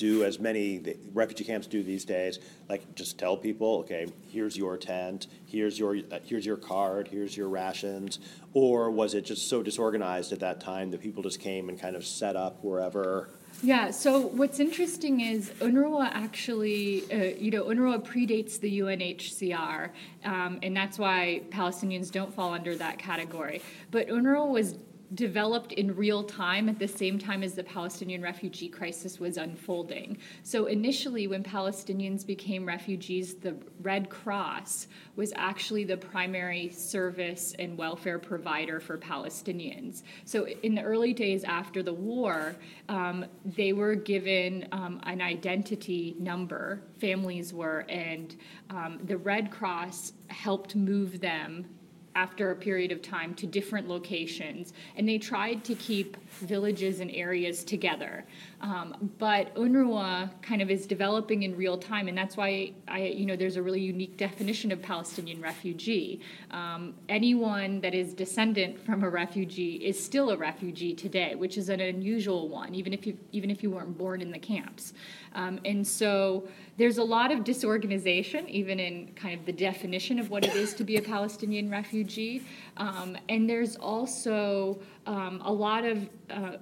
do 0.00 0.24
as 0.24 0.38
many 0.38 0.82
refugee 1.12 1.44
camps 1.44 1.66
do 1.66 1.82
these 1.82 2.06
days, 2.06 2.38
like 2.70 2.94
just 2.94 3.18
tell 3.18 3.36
people, 3.36 3.80
okay, 3.80 4.06
here's 4.30 4.56
your 4.56 4.78
tent, 4.78 5.26
here's 5.44 5.78
your 5.78 5.98
uh, 6.10 6.18
here's 6.24 6.46
your 6.46 6.56
card, 6.56 7.06
here's 7.06 7.36
your 7.36 7.50
rations, 7.50 8.18
or 8.54 8.90
was 8.90 9.12
it 9.12 9.26
just 9.26 9.50
so 9.50 9.62
disorganized 9.62 10.32
at 10.32 10.40
that 10.40 10.58
time 10.58 10.90
that 10.90 11.02
people 11.02 11.22
just 11.22 11.38
came 11.38 11.68
and 11.68 11.78
kind 11.78 11.96
of 11.96 12.06
set 12.06 12.34
up 12.34 12.64
wherever? 12.64 13.28
Yeah, 13.62 13.90
so 13.90 14.20
what's 14.20 14.58
interesting 14.58 15.20
is 15.20 15.50
UNRWA 15.60 16.10
actually, 16.14 17.02
uh, 17.12 17.36
you 17.38 17.50
know, 17.50 17.64
UNRWA 17.64 18.02
predates 18.02 18.58
the 18.58 18.80
UNHCR, 18.80 19.90
um, 20.24 20.58
and 20.62 20.74
that's 20.74 20.98
why 20.98 21.42
Palestinians 21.50 22.10
don't 22.10 22.32
fall 22.32 22.54
under 22.54 22.74
that 22.76 22.98
category. 22.98 23.60
But 23.90 24.08
UNRWA 24.08 24.48
was 24.48 24.78
developed 25.14 25.72
in 25.72 25.94
real 25.96 26.22
time 26.22 26.68
at 26.68 26.78
the 26.78 26.86
same 26.86 27.18
time 27.18 27.42
as 27.42 27.54
the 27.54 27.64
Palestinian 27.64 28.22
refugee 28.22 28.68
crisis 28.68 29.18
was 29.18 29.36
unfolding. 29.36 30.16
So 30.42 30.66
initially, 30.66 31.26
when 31.26 31.42
Palestinians 31.42 32.24
became 32.24 32.64
refugees, 32.66 33.34
the 33.34 33.56
Red 33.82 34.08
Cross 34.08 34.86
was 35.16 35.32
actually 35.34 35.84
the 35.84 35.96
primary 35.96 36.68
service 36.68 37.54
and 37.58 37.76
welfare 37.76 38.18
provider 38.18 38.78
for 38.78 38.96
Palestinians. 38.98 40.02
So 40.24 40.46
in 40.46 40.74
the 40.74 40.82
early 40.82 41.12
days 41.12 41.42
after 41.44 41.82
the 41.82 41.92
war, 41.92 42.54
um, 42.88 43.24
they 43.44 43.72
were 43.72 43.96
given 43.96 44.68
um, 44.70 45.00
an 45.04 45.20
identity 45.20 46.14
number, 46.18 46.82
families 46.98 47.52
were, 47.52 47.84
and 47.88 48.36
um, 48.70 49.00
the 49.04 49.16
Red 49.16 49.50
Cross 49.50 50.12
helped 50.28 50.76
move 50.76 51.20
them 51.20 51.66
after 52.14 52.50
a 52.50 52.56
period 52.56 52.92
of 52.92 53.02
time 53.02 53.34
to 53.34 53.46
different 53.46 53.88
locations, 53.88 54.72
and 54.96 55.08
they 55.08 55.18
tried 55.18 55.64
to 55.64 55.74
keep 55.74 56.16
villages 56.40 57.00
and 57.00 57.10
areas 57.10 57.64
together. 57.64 58.24
Um, 58.60 59.10
but 59.18 59.54
UNRWA 59.54 60.30
kind 60.42 60.60
of 60.60 60.70
is 60.70 60.86
developing 60.86 61.44
in 61.44 61.56
real 61.56 61.78
time, 61.78 62.08
and 62.08 62.16
that's 62.16 62.36
why 62.36 62.72
I, 62.88 63.04
you 63.04 63.24
know, 63.24 63.36
there's 63.36 63.56
a 63.56 63.62
really 63.62 63.80
unique 63.80 64.16
definition 64.16 64.70
of 64.72 64.82
Palestinian 64.82 65.40
refugee. 65.40 66.20
Um, 66.50 66.94
anyone 67.08 67.80
that 67.80 67.94
is 67.94 68.12
descendant 68.12 68.78
from 68.84 69.02
a 69.02 69.08
refugee 69.08 69.76
is 69.76 70.02
still 70.02 70.30
a 70.30 70.36
refugee 70.36 70.94
today, 70.94 71.34
which 71.34 71.56
is 71.56 71.68
an 71.68 71.80
unusual 71.80 72.48
one, 72.48 72.74
even 72.74 72.92
if 72.92 73.06
you 73.06 73.16
even 73.32 73.50
if 73.50 73.62
you 73.62 73.70
weren't 73.70 73.96
born 73.96 74.20
in 74.20 74.30
the 74.30 74.38
camps. 74.38 74.92
Um, 75.34 75.60
and 75.64 75.86
so 75.86 76.48
there's 76.76 76.98
a 76.98 77.04
lot 77.04 77.30
of 77.30 77.44
disorganization, 77.44 78.48
even 78.48 78.80
in 78.80 79.12
kind 79.14 79.38
of 79.38 79.46
the 79.46 79.52
definition 79.52 80.18
of 80.18 80.30
what 80.30 80.44
it 80.44 80.54
is 80.54 80.74
to 80.74 80.84
be 80.84 80.96
a 80.96 81.02
Palestinian 81.02 81.70
refugee. 81.70 82.42
Um, 82.80 83.16
and 83.28 83.48
there's 83.48 83.76
also 83.76 84.80
um, 85.06 85.42
a 85.44 85.52
lot 85.52 85.84
of 85.84 86.08
uh, 86.30 86.56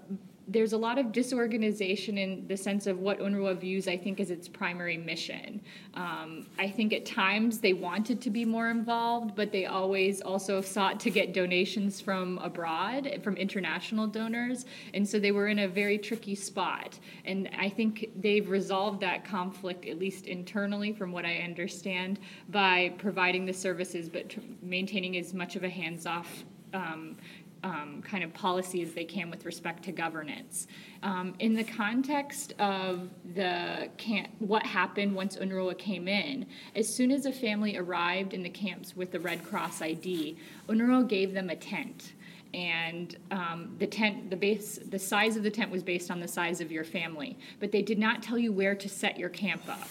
there's 0.49 0.73
a 0.73 0.79
lot 0.79 0.99
of 0.99 1.13
disorganization 1.13 2.17
in 2.17 2.47
the 2.49 2.57
sense 2.57 2.87
of 2.87 2.99
what 2.99 3.19
UNRWA 3.19 3.61
views, 3.61 3.87
I 3.87 3.99
think, 3.99 4.19
as 4.19 4.31
its 4.31 4.49
primary 4.49 4.97
mission. 4.97 5.61
Um, 5.93 6.47
I 6.59 6.71
think 6.71 6.95
at 6.95 7.05
times 7.05 7.59
they 7.59 7.75
wanted 7.75 8.23
to 8.23 8.31
be 8.31 8.47
more 8.47 8.71
involved, 8.71 9.37
but 9.37 9.53
they 9.53 9.67
always 9.67 10.23
also 10.23 10.63
sought 10.63 10.99
to 11.01 11.11
get 11.11 11.35
donations 11.35 12.01
from 12.01 12.39
abroad, 12.39 13.21
from 13.23 13.37
international 13.37 14.07
donors, 14.07 14.65
and 14.95 15.07
so 15.07 15.21
they 15.21 15.33
were 15.33 15.49
in 15.49 15.61
a 15.61 15.69
very 15.69 15.99
tricky 15.99 16.35
spot. 16.35 16.99
And 17.27 17.51
I 17.59 17.69
think 17.69 18.11
they've 18.17 18.49
resolved 18.49 19.01
that 19.01 19.27
conflict, 19.27 19.87
at 19.87 19.99
least 19.99 20.27
internally, 20.27 20.93
from 20.93 21.13
what 21.13 21.27
I 21.27 21.37
understand, 21.39 22.21
by 22.49 22.95
providing 22.97 23.45
the 23.45 23.53
services 23.53 24.09
but 24.09 24.35
maintaining 24.63 25.19
as 25.19 25.35
much 25.35 25.57
of 25.57 25.65
a 25.65 25.69
hands 25.69 26.07
off. 26.07 26.45
Um, 26.73 27.17
um, 27.63 28.03
kind 28.03 28.25
of 28.25 28.33
policy 28.33 28.83
as 28.83 28.93
they 28.93 29.05
can 29.05 29.31
with 29.31 29.45
respect 29.45 29.85
to 29.85 29.93
governance. 29.93 30.67
Um, 31.03 31.35
in 31.39 31.55
the 31.55 31.65
context 31.65 32.53
of 32.59 33.09
the 33.35 33.89
camp, 33.97 34.29
what 34.39 34.65
happened 34.65 35.15
once 35.15 35.37
UNRWA 35.37 35.77
came 35.79 36.09
in, 36.09 36.47
as 36.75 36.93
soon 36.93 37.11
as 37.11 37.27
a 37.27 37.33
family 37.33 37.77
arrived 37.77 38.35
in 38.35 38.43
the 38.43 38.51
camps 38.51 38.97
with 38.97 39.11
the 39.11 39.21
Red 39.21 39.45
Cross 39.45 39.83
ID, 39.83 40.37
UNRWA 40.69 41.09
gave 41.09 41.35
them 41.35 41.51
a 41.51 41.57
tent. 41.57 42.13
And 42.55 43.15
um, 43.31 43.77
the 43.79 43.87
tent 43.87 44.31
the 44.31 44.37
base 44.37 44.79
the 44.79 44.99
size 44.99 45.37
of 45.37 45.43
the 45.43 45.51
tent 45.51 45.71
was 45.71 45.83
based 45.83 46.11
on 46.11 46.19
the 46.19 46.29
size 46.29 46.63
of 46.63 46.73
your 46.73 46.85
family. 46.85 47.39
But 47.61 47.73
they 47.73 47.83
did 47.83 47.99
not 47.99 48.23
tell 48.23 48.39
you 48.39 48.53
where 48.53 48.75
to 48.75 48.89
set 48.89 49.19
your 49.19 49.29
camp 49.29 49.69
up 49.69 49.87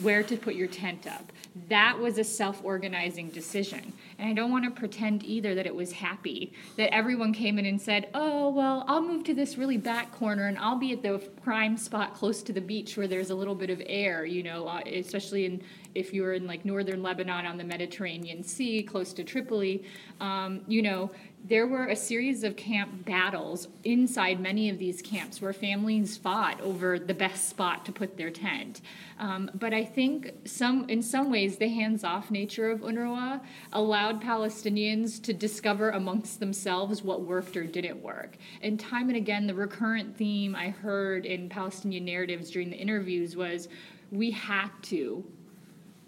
where 0.00 0.22
to 0.22 0.36
put 0.36 0.54
your 0.54 0.68
tent 0.68 1.06
up. 1.06 1.32
That 1.68 1.98
was 1.98 2.16
a 2.18 2.24
self 2.24 2.64
organizing 2.64 3.28
decision. 3.28 3.92
And 4.18 4.28
I 4.28 4.32
don't 4.32 4.50
want 4.50 4.64
to 4.64 4.70
pretend 4.70 5.22
either 5.22 5.54
that 5.54 5.66
it 5.66 5.74
was 5.74 5.92
happy, 5.92 6.52
that 6.76 6.94
everyone 6.94 7.34
came 7.34 7.58
in 7.58 7.66
and 7.66 7.80
said, 7.80 8.08
oh, 8.14 8.48
well, 8.48 8.84
I'll 8.88 9.02
move 9.02 9.24
to 9.24 9.34
this 9.34 9.58
really 9.58 9.76
back 9.76 10.12
corner 10.12 10.46
and 10.46 10.56
I'll 10.58 10.78
be 10.78 10.92
at 10.92 11.02
the 11.02 11.18
prime 11.42 11.76
spot 11.76 12.14
close 12.14 12.42
to 12.44 12.52
the 12.52 12.60
beach 12.60 12.96
where 12.96 13.06
there's 13.06 13.30
a 13.30 13.34
little 13.34 13.54
bit 13.54 13.68
of 13.68 13.82
air, 13.86 14.24
you 14.24 14.42
know, 14.42 14.66
uh, 14.66 14.80
especially 14.86 15.44
in 15.44 15.62
if 15.94 16.14
you're 16.14 16.32
in 16.32 16.46
like 16.46 16.64
northern 16.64 17.02
Lebanon 17.02 17.44
on 17.44 17.58
the 17.58 17.64
Mediterranean 17.64 18.42
Sea, 18.42 18.82
close 18.82 19.12
to 19.12 19.24
Tripoli, 19.24 19.84
um, 20.20 20.62
you 20.66 20.80
know, 20.80 21.10
there 21.44 21.66
were 21.66 21.86
a 21.86 21.96
series 21.96 22.44
of 22.44 22.56
camp 22.56 23.04
battles 23.04 23.66
inside 23.82 24.38
many 24.40 24.70
of 24.70 24.78
these 24.78 25.02
camps 25.02 25.42
where 25.42 25.52
families 25.52 26.16
fought 26.16 26.60
over 26.60 26.98
the 26.98 27.14
best 27.14 27.48
spot 27.48 27.84
to 27.84 27.92
put 27.92 28.16
their 28.16 28.30
tent. 28.30 28.80
Um, 29.18 29.50
but 29.54 29.74
I 29.74 29.84
think 29.84 30.32
some, 30.44 30.88
in 30.88 31.02
some 31.02 31.30
ways, 31.30 31.56
the 31.56 31.68
hands-off 31.68 32.30
nature 32.30 32.70
of 32.70 32.80
UNRWA 32.80 33.40
allowed 33.72 34.22
Palestinians 34.22 35.20
to 35.24 35.32
discover 35.32 35.90
amongst 35.90 36.38
themselves 36.38 37.02
what 37.02 37.22
worked 37.22 37.56
or 37.56 37.64
didn't 37.64 38.00
work. 38.02 38.36
And 38.62 38.78
time 38.78 39.08
and 39.08 39.16
again, 39.16 39.46
the 39.46 39.54
recurrent 39.54 40.16
theme 40.16 40.54
I 40.54 40.70
heard 40.70 41.26
in 41.26 41.48
Palestinian 41.48 42.04
narratives 42.04 42.50
during 42.50 42.70
the 42.70 42.76
interviews 42.76 43.36
was, 43.36 43.68
we 44.12 44.30
had 44.30 44.70
to 44.82 45.24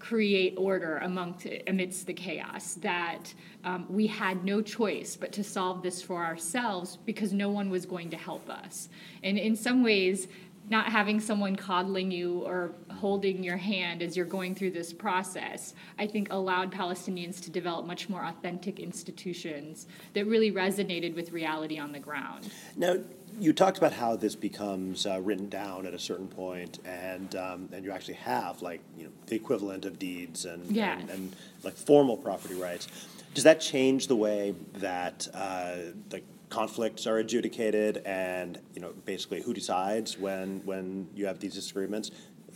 create 0.04 0.54
order 0.58 0.98
amongst 0.98 1.46
amidst 1.66 2.06
the 2.06 2.12
chaos 2.12 2.74
that 2.74 3.32
um, 3.64 3.86
we 3.88 4.06
had 4.06 4.44
no 4.44 4.60
choice 4.60 5.16
but 5.16 5.32
to 5.32 5.42
solve 5.42 5.82
this 5.82 6.02
for 6.02 6.22
ourselves 6.22 6.98
because 7.06 7.32
no 7.32 7.48
one 7.48 7.70
was 7.70 7.86
going 7.86 8.10
to 8.10 8.16
help 8.16 8.50
us. 8.50 8.90
And 9.22 9.38
in 9.38 9.56
some 9.56 9.82
ways 9.82 10.28
not 10.70 10.86
having 10.86 11.20
someone 11.20 11.56
coddling 11.56 12.10
you 12.10 12.40
or 12.40 12.72
holding 12.90 13.44
your 13.44 13.56
hand 13.56 14.02
as 14.02 14.16
you're 14.16 14.24
going 14.24 14.54
through 14.54 14.70
this 14.70 14.92
process, 14.92 15.74
I 15.98 16.06
think 16.06 16.32
allowed 16.32 16.72
Palestinians 16.72 17.42
to 17.42 17.50
develop 17.50 17.86
much 17.86 18.08
more 18.08 18.24
authentic 18.24 18.80
institutions 18.80 19.86
that 20.14 20.26
really 20.26 20.50
resonated 20.50 21.14
with 21.14 21.32
reality 21.32 21.78
on 21.78 21.92
the 21.92 21.98
ground. 21.98 22.50
Now, 22.76 22.96
you 23.38 23.52
talked 23.52 23.78
about 23.78 23.92
how 23.92 24.16
this 24.16 24.34
becomes 24.34 25.06
uh, 25.06 25.20
written 25.20 25.48
down 25.48 25.86
at 25.86 25.94
a 25.94 25.98
certain 25.98 26.28
point, 26.28 26.78
and 26.84 27.34
um, 27.34 27.68
and 27.72 27.84
you 27.84 27.90
actually 27.90 28.14
have 28.14 28.62
like 28.62 28.80
you 28.96 29.04
know 29.04 29.10
the 29.26 29.34
equivalent 29.34 29.84
of 29.84 29.98
deeds 29.98 30.44
and, 30.44 30.70
and, 31.00 31.10
and 31.10 31.36
like 31.62 31.74
formal 31.74 32.16
property 32.16 32.54
rights. 32.54 32.86
Does 33.34 33.44
that 33.44 33.60
change 33.60 34.06
the 34.06 34.14
way 34.14 34.54
that 34.74 35.26
uh, 35.34 35.76
the 36.10 36.22
conflicts 36.54 37.04
are 37.06 37.18
adjudicated, 37.18 38.00
and 38.06 38.60
you 38.74 38.80
know 38.80 38.92
basically 39.04 39.42
who 39.42 39.52
decides 39.52 40.16
when 40.18 40.60
when 40.64 41.08
you 41.14 41.26
have 41.26 41.40
these 41.40 41.54
disagreements? 41.54 42.10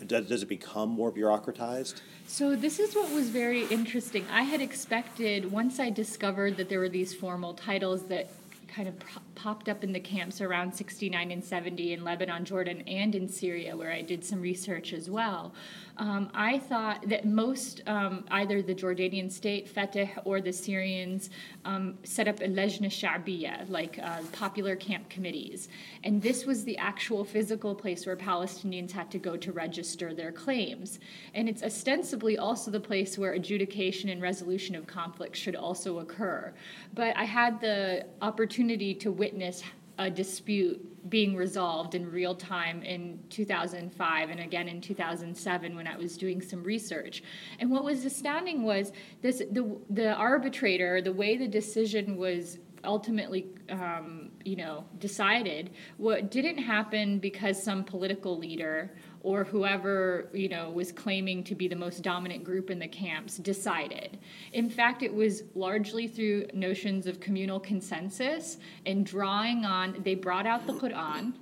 Does, 0.07 0.29
does 0.29 0.45
it 0.45 0.49
become 0.49 0.91
more 0.91 1.11
bureaucratized? 1.11 2.01
So 2.29 2.55
this 2.55 2.79
is 2.79 2.95
what 2.95 3.11
was 3.11 3.31
very 3.31 3.65
interesting. 3.67 4.25
I 4.31 4.43
had 4.43 4.61
expected 4.61 5.51
once 5.51 5.81
I 5.81 5.91
discovered 5.91 6.57
that 6.59 6.69
there 6.69 6.79
were 6.79 6.89
these 6.89 7.13
formal 7.13 7.55
titles 7.55 8.05
that 8.05 8.31
kind 8.69 8.87
of 8.87 8.95
popped 9.35 9.69
up 9.69 9.83
in 9.83 9.93
the 9.93 9.99
camps 9.99 10.41
around 10.41 10.73
69 10.73 11.33
and 11.33 11.43
70 11.43 11.95
in 11.95 12.05
Lebanon, 12.05 12.45
Jordan, 12.45 12.83
and 12.87 13.15
in 13.17 13.29
Syria, 13.29 13.77
where 13.77 13.91
I 13.91 14.03
did 14.03 14.25
some 14.25 14.41
research 14.41 14.93
as 14.93 15.11
well. 15.11 15.53
Um, 15.99 16.31
I 16.33 16.59
thought 16.59 17.09
that 17.09 17.25
most, 17.25 17.83
um, 17.89 18.25
either 18.31 18.63
the 18.63 18.75
Jordanian 18.75 19.31
state, 19.31 19.69
Fatah, 19.69 20.09
or 20.25 20.41
the 20.41 20.53
Syrians, 20.53 21.31
um, 21.65 21.99
set 22.05 22.29
up 22.29 22.39
lejna 22.39 22.87
sha'biya, 22.89 23.69
like 23.69 23.99
uh, 24.01 24.21
popular 24.33 24.77
camp 24.77 25.09
committees. 25.09 25.69
And 26.05 26.23
this 26.23 26.47
was 26.47 26.65
the 26.65 26.79
actual 26.79 27.25
physical 27.25 27.75
place 27.75 28.07
where 28.07 28.17
Palestinians 28.17 28.93
had 28.93 29.11
to 29.11 29.19
go 29.19 29.37
to 29.37 29.51
register 29.51 30.15
their 30.15 30.31
claims. 30.31 31.01
And 31.35 31.49
it's 31.49 31.65
ostensibly 31.65 32.39
also 32.39 32.71
the 32.71 32.81
place 32.81 33.19
where 33.19 33.33
adjudication 33.33 34.09
and 34.11 34.23
resolution 34.23 34.77
of 34.77 34.87
conflicts 34.87 35.41
should 35.41 35.57
also 35.57 35.99
occur. 35.99 36.53
But 36.95 37.17
I 37.17 37.25
had 37.25 37.61
the 37.61 38.07
opportunity 38.23 38.95
to 38.95 39.11
witness 39.11 39.63
a 39.99 40.09
dispute 40.09 41.11
being 41.11 41.35
resolved 41.35 41.95
in 41.95 42.11
real 42.11 42.35
time 42.35 42.83
in 42.83 43.19
2005 43.31 44.31
and 44.31 44.41
again 44.41 44.69
in 44.69 44.81
2007 44.81 45.75
when 45.75 45.87
I 45.87 45.97
was 45.97 46.17
doing 46.17 46.41
some 46.41 46.63
research. 46.63 47.23
And 47.59 47.71
what 47.71 47.85
was 47.85 48.05
astounding 48.05 48.63
was 48.63 48.93
this 49.23 49.43
the 49.51 49.77
the 49.91 50.15
arbitrator, 50.15 51.01
the 51.01 51.13
way 51.13 51.37
the 51.37 51.49
decision 51.49 52.17
was 52.17 52.59
ultimately 52.85 53.47
um, 53.71 54.31
you 54.45 54.57
know 54.57 54.85
decided 54.99 55.71
what 55.97 56.31
didn't 56.31 56.59
happen 56.59 57.19
because 57.19 57.61
some 57.61 57.83
political 57.83 58.39
leader 58.39 58.95
or 59.23 59.45
whoever 59.45 60.29
you 60.33 60.49
know 60.49 60.71
was 60.71 60.93
claiming 60.93 61.43
to 61.45 61.55
be 61.55 61.69
the 61.69 61.77
most 61.77 62.03
dominant 62.03 62.45
group 62.45 62.71
in 62.71 62.79
the 62.79 62.89
camps 62.89 63.39
decided. 63.39 64.19
In 64.53 64.71
fact, 64.71 65.03
it 65.03 65.13
was 65.13 65.45
largely 65.55 66.07
through 66.07 66.47
notions 66.55 67.07
of 67.07 67.21
communal 67.21 67.61
consensus 67.61 68.59
and 68.87 69.05
drawing 69.05 69.65
on. 69.65 70.01
They 70.05 70.15
brought 70.15 70.47
out 70.47 70.67
the 70.67 70.75
Quran, 70.75 71.33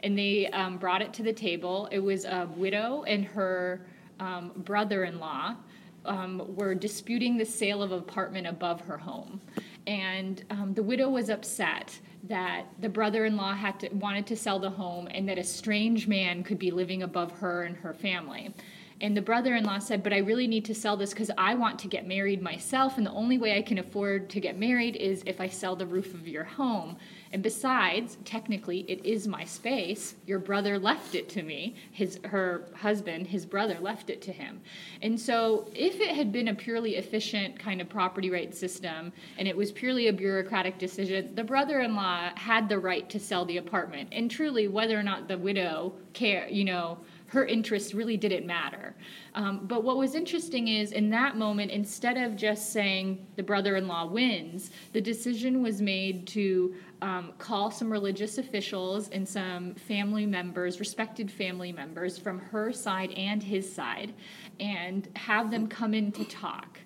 and 0.00 0.18
they 0.18 0.46
um, 0.48 0.78
brought 0.78 1.02
it 1.02 1.12
to 1.14 1.22
the 1.22 1.32
table. 1.32 1.88
It 1.90 1.98
was 2.00 2.24
a 2.24 2.48
widow 2.56 3.02
and 3.04 3.24
her 3.24 3.86
um, 4.20 4.52
brother-in-law. 4.56 5.56
Um, 6.04 6.54
were 6.54 6.74
disputing 6.74 7.36
the 7.36 7.44
sale 7.44 7.82
of 7.82 7.92
an 7.92 7.98
apartment 7.98 8.46
above 8.46 8.80
her 8.82 8.96
home. 8.96 9.42
And 9.88 10.44
um, 10.50 10.74
the 10.74 10.82
widow 10.82 11.08
was 11.08 11.30
upset 11.30 11.98
that 12.24 12.66
the 12.78 12.90
brother-in-law 12.90 13.54
had 13.54 13.80
to, 13.80 13.88
wanted 13.88 14.26
to 14.26 14.36
sell 14.36 14.58
the 14.58 14.68
home 14.68 15.08
and 15.10 15.26
that 15.30 15.38
a 15.38 15.44
strange 15.44 16.06
man 16.06 16.42
could 16.42 16.58
be 16.58 16.70
living 16.70 17.02
above 17.02 17.32
her 17.32 17.62
and 17.62 17.74
her 17.78 17.94
family. 17.94 18.54
And 19.00 19.16
the 19.16 19.22
brother 19.22 19.54
in 19.54 19.64
law 19.64 19.78
said, 19.78 20.02
But 20.02 20.12
I 20.12 20.18
really 20.18 20.48
need 20.48 20.64
to 20.64 20.74
sell 20.74 20.96
this 20.96 21.10
because 21.10 21.30
I 21.38 21.54
want 21.54 21.78
to 21.80 21.88
get 21.88 22.06
married 22.06 22.42
myself. 22.42 22.96
And 22.96 23.06
the 23.06 23.12
only 23.12 23.38
way 23.38 23.56
I 23.56 23.62
can 23.62 23.78
afford 23.78 24.28
to 24.30 24.40
get 24.40 24.58
married 24.58 24.96
is 24.96 25.22
if 25.24 25.40
I 25.40 25.48
sell 25.48 25.76
the 25.76 25.86
roof 25.86 26.14
of 26.14 26.26
your 26.26 26.44
home. 26.44 26.96
And 27.32 27.42
besides, 27.42 28.16
technically, 28.24 28.80
it 28.88 29.04
is 29.04 29.28
my 29.28 29.44
space. 29.44 30.14
Your 30.26 30.38
brother 30.38 30.78
left 30.78 31.14
it 31.14 31.28
to 31.30 31.42
me. 31.42 31.76
His, 31.92 32.18
her 32.24 32.64
husband, 32.74 33.26
his 33.26 33.44
brother, 33.44 33.78
left 33.80 34.10
it 34.10 34.22
to 34.22 34.32
him. 34.32 34.62
And 35.02 35.20
so, 35.20 35.68
if 35.74 36.00
it 36.00 36.14
had 36.16 36.32
been 36.32 36.48
a 36.48 36.54
purely 36.54 36.96
efficient 36.96 37.58
kind 37.58 37.80
of 37.80 37.88
property 37.88 38.30
rights 38.30 38.58
system 38.58 39.12
and 39.36 39.46
it 39.46 39.56
was 39.56 39.70
purely 39.70 40.08
a 40.08 40.12
bureaucratic 40.12 40.78
decision, 40.78 41.34
the 41.34 41.44
brother 41.44 41.80
in 41.80 41.94
law 41.94 42.30
had 42.34 42.68
the 42.68 42.78
right 42.78 43.08
to 43.10 43.20
sell 43.20 43.44
the 43.44 43.58
apartment. 43.58 44.08
And 44.10 44.30
truly, 44.30 44.66
whether 44.66 44.98
or 44.98 45.02
not 45.02 45.28
the 45.28 45.38
widow 45.38 45.92
care, 46.14 46.48
you 46.48 46.64
know, 46.64 46.98
her 47.28 47.44
interests 47.44 47.94
really 47.94 48.16
didn't 48.16 48.46
matter. 48.46 48.94
Um, 49.34 49.66
but 49.66 49.84
what 49.84 49.96
was 49.98 50.14
interesting 50.14 50.68
is 50.68 50.92
in 50.92 51.10
that 51.10 51.36
moment, 51.36 51.70
instead 51.70 52.16
of 52.16 52.36
just 52.36 52.72
saying 52.72 53.26
the 53.36 53.42
brother 53.42 53.76
in 53.76 53.86
law 53.86 54.06
wins, 54.06 54.70
the 54.92 55.00
decision 55.00 55.62
was 55.62 55.80
made 55.82 56.26
to 56.28 56.74
um, 57.02 57.34
call 57.38 57.70
some 57.70 57.92
religious 57.92 58.38
officials 58.38 59.10
and 59.10 59.28
some 59.28 59.74
family 59.74 60.26
members, 60.26 60.80
respected 60.80 61.30
family 61.30 61.70
members 61.70 62.18
from 62.18 62.38
her 62.38 62.72
side 62.72 63.12
and 63.12 63.42
his 63.42 63.70
side, 63.70 64.14
and 64.58 65.08
have 65.14 65.50
them 65.50 65.68
come 65.68 65.92
in 65.92 66.10
to 66.12 66.24
talk. 66.24 66.78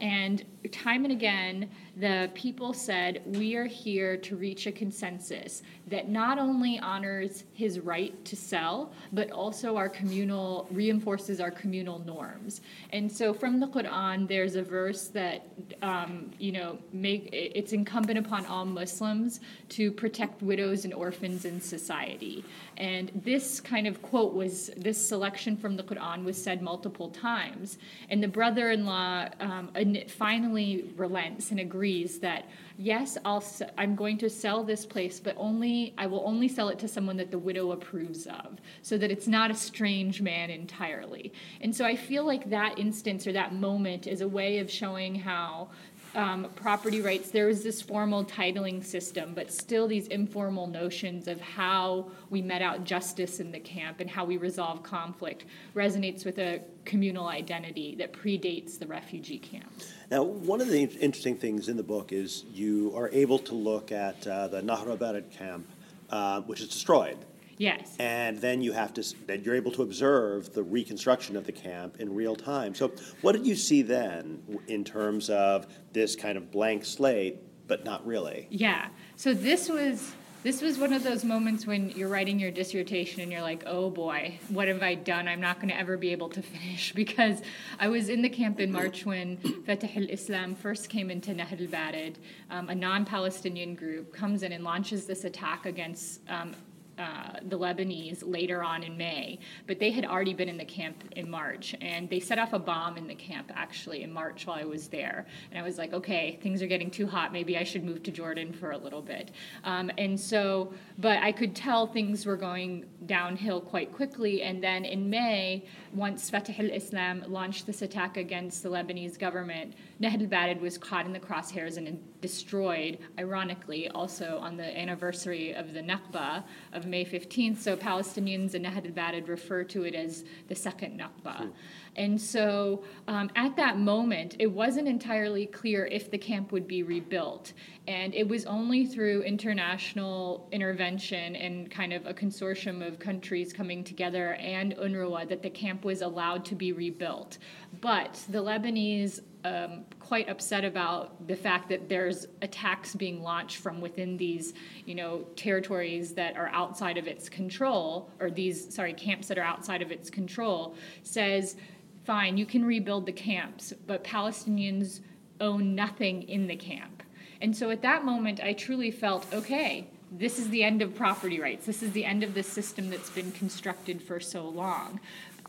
And 0.00 0.44
time 0.70 1.04
and 1.04 1.12
again, 1.12 1.68
the 1.96 2.30
people 2.34 2.72
said, 2.72 3.22
We 3.26 3.56
are 3.56 3.66
here 3.66 4.16
to 4.18 4.36
reach 4.36 4.66
a 4.66 4.72
consensus 4.72 5.62
that 5.88 6.08
not 6.08 6.38
only 6.38 6.78
honors 6.78 7.44
his 7.52 7.80
right 7.80 8.24
to 8.24 8.36
sell, 8.36 8.92
but 9.12 9.30
also 9.30 9.76
our 9.76 9.88
communal, 9.88 10.68
reinforces 10.70 11.40
our 11.40 11.50
communal 11.50 11.98
norms. 12.00 12.60
And 12.90 13.10
so 13.10 13.34
from 13.34 13.60
the 13.60 13.66
Quran, 13.66 14.28
there's 14.28 14.56
a 14.56 14.62
verse 14.62 15.08
that, 15.08 15.46
um, 15.82 16.30
you 16.38 16.52
know, 16.52 16.78
make 16.92 17.28
it's 17.32 17.72
incumbent 17.72 18.18
upon 18.18 18.46
all 18.46 18.64
Muslims 18.64 19.40
to 19.70 19.90
protect 19.90 20.42
widows 20.42 20.84
and 20.84 20.94
orphans 20.94 21.44
in 21.44 21.60
society. 21.60 22.44
And 22.78 23.10
this 23.24 23.60
kind 23.60 23.86
of 23.86 24.00
quote 24.02 24.32
was, 24.32 24.70
this 24.76 24.96
selection 24.96 25.56
from 25.56 25.76
the 25.76 25.82
Quran 25.82 26.24
was 26.24 26.42
said 26.42 26.62
multiple 26.62 27.10
times. 27.10 27.78
And 28.08 28.22
the 28.22 28.28
brother 28.28 28.70
in 28.70 28.86
law 28.86 29.28
um, 29.40 29.70
finally 30.08 30.51
relents 30.52 31.50
and 31.50 31.60
agrees 31.60 32.18
that 32.20 32.46
yes, 32.78 33.18
I'll 33.24 33.44
I'm 33.78 33.94
going 33.94 34.18
to 34.18 34.30
sell 34.30 34.64
this 34.64 34.84
place, 34.84 35.20
but 35.20 35.34
only 35.38 35.94
I 35.98 36.06
will 36.06 36.22
only 36.26 36.48
sell 36.48 36.68
it 36.68 36.78
to 36.80 36.88
someone 36.88 37.16
that 37.18 37.30
the 37.30 37.38
widow 37.38 37.72
approves 37.72 38.26
of, 38.26 38.58
so 38.82 38.98
that 38.98 39.10
it's 39.10 39.28
not 39.28 39.50
a 39.50 39.54
strange 39.54 40.20
man 40.20 40.50
entirely. 40.50 41.32
And 41.60 41.74
so 41.74 41.84
I 41.84 41.96
feel 41.96 42.24
like 42.24 42.50
that 42.50 42.78
instance 42.78 43.26
or 43.26 43.32
that 43.32 43.54
moment 43.54 44.06
is 44.06 44.20
a 44.20 44.28
way 44.28 44.58
of 44.58 44.70
showing 44.70 45.14
how 45.14 45.70
um, 46.14 46.48
property 46.54 47.00
rights, 47.00 47.30
there 47.30 47.46
was 47.46 47.62
this 47.62 47.80
formal 47.80 48.24
titling 48.24 48.84
system, 48.84 49.32
but 49.34 49.52
still 49.52 49.88
these 49.88 50.08
informal 50.08 50.66
notions 50.66 51.28
of 51.28 51.40
how 51.40 52.10
we 52.30 52.42
met 52.42 52.62
out 52.62 52.84
justice 52.84 53.40
in 53.40 53.50
the 53.50 53.60
camp 53.60 54.00
and 54.00 54.10
how 54.10 54.24
we 54.24 54.36
resolve 54.36 54.82
conflict 54.82 55.44
resonates 55.74 56.24
with 56.24 56.38
a 56.38 56.60
communal 56.84 57.28
identity 57.28 57.94
that 57.96 58.12
predates 58.12 58.78
the 58.78 58.86
refugee 58.86 59.38
camps. 59.38 59.92
Now, 60.10 60.22
one 60.22 60.60
of 60.60 60.68
the 60.68 60.82
interesting 60.82 61.36
things 61.36 61.68
in 61.68 61.76
the 61.76 61.82
book 61.82 62.12
is 62.12 62.44
you 62.52 62.92
are 62.96 63.08
able 63.10 63.38
to 63.40 63.54
look 63.54 63.92
at 63.92 64.26
uh, 64.26 64.48
the 64.48 64.60
Nahr 64.62 64.96
Bared 64.96 65.30
camp, 65.30 65.66
uh, 66.10 66.42
which 66.42 66.60
is 66.60 66.68
destroyed. 66.68 67.18
Yes. 67.62 67.94
And 68.00 68.38
then 68.38 68.60
you 68.60 68.72
have 68.72 68.92
to, 68.94 69.04
then 69.28 69.44
you're 69.44 69.54
able 69.54 69.70
to 69.70 69.82
observe 69.82 70.52
the 70.52 70.64
reconstruction 70.64 71.36
of 71.36 71.46
the 71.46 71.52
camp 71.52 72.00
in 72.00 72.12
real 72.12 72.34
time. 72.34 72.74
So, 72.74 72.90
what 73.20 73.32
did 73.36 73.46
you 73.46 73.54
see 73.54 73.82
then 73.82 74.42
in 74.66 74.82
terms 74.82 75.30
of 75.30 75.68
this 75.92 76.16
kind 76.16 76.36
of 76.36 76.50
blank 76.50 76.84
slate, 76.84 77.36
but 77.68 77.84
not 77.84 78.04
really? 78.04 78.48
Yeah. 78.50 78.88
So 79.14 79.32
this 79.32 79.68
was 79.68 80.12
this 80.42 80.60
was 80.60 80.76
one 80.76 80.92
of 80.92 81.04
those 81.04 81.24
moments 81.24 81.64
when 81.64 81.90
you're 81.90 82.08
writing 82.08 82.40
your 82.40 82.50
dissertation 82.50 83.20
and 83.20 83.30
you're 83.30 83.42
like, 83.42 83.62
oh 83.64 83.90
boy, 83.90 84.40
what 84.48 84.66
have 84.66 84.82
I 84.82 84.96
done? 84.96 85.28
I'm 85.28 85.40
not 85.40 85.58
going 85.60 85.68
to 85.68 85.78
ever 85.78 85.96
be 85.96 86.10
able 86.10 86.30
to 86.30 86.42
finish 86.42 86.92
because 86.96 87.42
I 87.78 87.86
was 87.86 88.08
in 88.08 88.22
the 88.22 88.28
camp 88.28 88.58
in 88.58 88.72
March 88.72 89.06
when 89.06 89.36
Fatah 89.36 89.96
al 89.96 90.10
Islam 90.10 90.56
first 90.56 90.88
came 90.88 91.12
into 91.12 91.32
Nahr 91.32 91.46
al 91.52 91.66
Bared. 91.68 92.18
Um, 92.50 92.70
a 92.70 92.74
non 92.74 93.04
Palestinian 93.04 93.76
group 93.76 94.12
comes 94.12 94.42
in 94.42 94.50
and 94.50 94.64
launches 94.64 95.06
this 95.06 95.22
attack 95.22 95.64
against 95.64 96.22
um, 96.28 96.56
uh, 96.98 97.38
the 97.48 97.58
Lebanese 97.58 98.22
later 98.24 98.62
on 98.62 98.82
in 98.82 98.96
May, 98.96 99.38
but 99.66 99.78
they 99.78 99.90
had 99.90 100.04
already 100.04 100.34
been 100.34 100.48
in 100.48 100.56
the 100.56 100.64
camp 100.64 101.04
in 101.16 101.28
March, 101.28 101.74
and 101.80 102.08
they 102.08 102.20
set 102.20 102.38
off 102.38 102.52
a 102.52 102.58
bomb 102.58 102.96
in 102.96 103.06
the 103.06 103.14
camp 103.14 103.50
actually 103.54 104.02
in 104.02 104.12
March 104.12 104.46
while 104.46 104.58
I 104.58 104.64
was 104.64 104.88
there, 104.88 105.26
and 105.50 105.58
I 105.58 105.62
was 105.62 105.78
like, 105.78 105.92
okay, 105.92 106.38
things 106.42 106.62
are 106.62 106.66
getting 106.66 106.90
too 106.90 107.06
hot. 107.06 107.32
Maybe 107.32 107.56
I 107.56 107.64
should 107.64 107.84
move 107.84 108.02
to 108.04 108.10
Jordan 108.10 108.52
for 108.52 108.72
a 108.72 108.78
little 108.78 109.02
bit. 109.02 109.30
Um, 109.64 109.90
and 109.98 110.18
so, 110.18 110.72
but 110.98 111.18
I 111.22 111.32
could 111.32 111.56
tell 111.56 111.86
things 111.86 112.26
were 112.26 112.36
going 112.36 112.84
downhill 113.06 113.60
quite 113.60 113.92
quickly, 113.92 114.42
and 114.42 114.62
then 114.62 114.84
in 114.84 115.08
May, 115.08 115.64
once 115.94 116.30
Fatah 116.30 116.54
al-Islam 116.58 117.24
launched 117.26 117.66
this 117.66 117.82
attack 117.82 118.16
against 118.16 118.62
the 118.62 118.68
Lebanese 118.68 119.18
government, 119.18 119.74
Nahr 120.02 120.18
al-Bared 120.20 120.60
was 120.60 120.76
caught 120.76 121.06
in 121.06 121.12
the 121.12 121.20
crosshairs 121.20 121.76
and 121.76 121.96
destroyed, 122.20 122.98
ironically, 123.20 123.88
also 123.90 124.36
on 124.38 124.56
the 124.56 124.76
anniversary 124.76 125.54
of 125.54 125.72
the 125.72 125.80
Nakba 125.80 126.42
of 126.72 126.86
May 126.86 127.04
15th. 127.04 127.58
So 127.58 127.76
Palestinians 127.76 128.54
in 128.54 128.62
Nahr 128.62 128.74
al-Bared 128.84 129.28
refer 129.28 129.62
to 129.62 129.84
it 129.84 129.94
as 129.94 130.24
the 130.48 130.56
second 130.56 130.98
Nakba. 130.98 131.36
Hmm. 131.36 131.48
And 131.94 132.20
so 132.20 132.82
um, 133.06 133.30
at 133.36 133.54
that 133.56 133.78
moment, 133.78 134.34
it 134.40 134.48
wasn't 134.48 134.88
entirely 134.88 135.46
clear 135.46 135.86
if 135.86 136.10
the 136.10 136.18
camp 136.18 136.50
would 136.50 136.66
be 136.66 136.82
rebuilt. 136.82 137.52
And 137.86 138.12
it 138.12 138.26
was 138.26 138.44
only 138.46 138.86
through 138.86 139.22
international 139.22 140.48
intervention 140.50 141.36
and 141.36 141.70
kind 141.70 141.92
of 141.92 142.06
a 142.06 142.14
consortium 142.14 142.84
of 142.84 142.98
countries 142.98 143.52
coming 143.52 143.84
together 143.84 144.34
and 144.34 144.74
UNRWA 144.76 145.28
that 145.28 145.42
the 145.42 145.50
camp 145.50 145.84
was 145.84 146.02
allowed 146.02 146.44
to 146.46 146.56
be 146.56 146.72
rebuilt. 146.72 147.38
But 147.80 148.24
the 148.28 148.42
Lebanese 148.42 149.20
um, 149.44 149.84
quite 149.98 150.28
upset 150.28 150.64
about 150.64 151.26
the 151.26 151.34
fact 151.34 151.68
that 151.68 151.88
there's 151.88 152.26
attacks 152.42 152.94
being 152.94 153.22
launched 153.22 153.56
from 153.56 153.80
within 153.80 154.16
these, 154.16 154.54
you 154.86 154.94
know, 154.94 155.24
territories 155.36 156.14
that 156.14 156.36
are 156.36 156.48
outside 156.48 156.96
of 156.96 157.06
its 157.06 157.28
control, 157.28 158.10
or 158.20 158.30
these, 158.30 158.72
sorry, 158.72 158.92
camps 158.92 159.28
that 159.28 159.38
are 159.38 159.44
outside 159.44 159.82
of 159.82 159.90
its 159.90 160.10
control, 160.10 160.74
says, 161.02 161.56
fine, 162.04 162.36
you 162.36 162.46
can 162.46 162.64
rebuild 162.64 163.06
the 163.06 163.12
camps, 163.12 163.72
but 163.86 164.04
Palestinians 164.04 165.00
own 165.40 165.74
nothing 165.74 166.22
in 166.22 166.46
the 166.46 166.56
camp. 166.56 167.02
And 167.40 167.56
so 167.56 167.70
at 167.70 167.82
that 167.82 168.04
moment, 168.04 168.40
I 168.40 168.52
truly 168.52 168.92
felt 168.92 169.26
okay, 169.32 169.88
this 170.12 170.38
is 170.38 170.50
the 170.50 170.62
end 170.62 170.82
of 170.82 170.94
property 170.94 171.40
rights. 171.40 171.64
This 171.64 171.82
is 171.82 171.92
the 171.92 172.04
end 172.04 172.22
of 172.22 172.34
the 172.34 172.42
system 172.42 172.90
that's 172.90 173.10
been 173.10 173.32
constructed 173.32 174.02
for 174.02 174.20
so 174.20 174.46
long. 174.46 175.00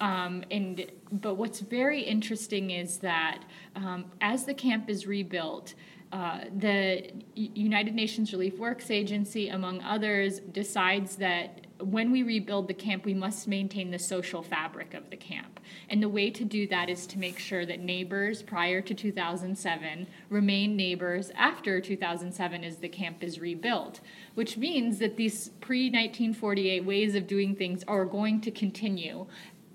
Um, 0.03 0.43
and 0.51 0.85
but 1.13 1.35
what's 1.35 1.61
very 1.61 2.01
interesting 2.01 2.71
is 2.71 2.97
that 2.97 3.43
um, 3.77 4.11
as 4.19 4.43
the 4.43 4.53
camp 4.53 4.89
is 4.89 5.07
rebuilt, 5.07 5.75
uh, 6.11 6.41
the 6.59 7.09
United 7.35 7.95
Nations 7.95 8.33
Relief 8.33 8.59
Works 8.59 8.91
Agency, 8.91 9.47
among 9.47 9.81
others, 9.81 10.41
decides 10.41 11.15
that 11.15 11.67
when 11.79 12.11
we 12.11 12.21
rebuild 12.23 12.67
the 12.67 12.73
camp, 12.73 13.05
we 13.05 13.13
must 13.13 13.47
maintain 13.47 13.91
the 13.91 13.99
social 13.99 14.43
fabric 14.43 14.93
of 14.93 15.09
the 15.09 15.17
camp. 15.17 15.59
And 15.89 16.01
the 16.01 16.09
way 16.09 16.29
to 16.29 16.45
do 16.45 16.67
that 16.67 16.89
is 16.89 17.07
to 17.07 17.19
make 17.19 17.39
sure 17.39 17.65
that 17.65 17.79
neighbors 17.79 18.41
prior 18.41 18.81
to 18.81 18.93
2007 18.93 20.07
remain 20.29 20.75
neighbors 20.75 21.31
after 21.35 21.81
2007 21.81 22.63
as 22.63 22.77
the 22.77 22.89
camp 22.89 23.23
is 23.23 23.39
rebuilt, 23.39 23.99
which 24.35 24.57
means 24.57 24.99
that 24.99 25.17
these 25.17 25.49
pre 25.61 25.85
1948 25.85 26.85
ways 26.85 27.15
of 27.15 27.27
doing 27.27 27.55
things 27.55 27.83
are 27.87 28.05
going 28.05 28.39
to 28.41 28.51
continue 28.51 29.25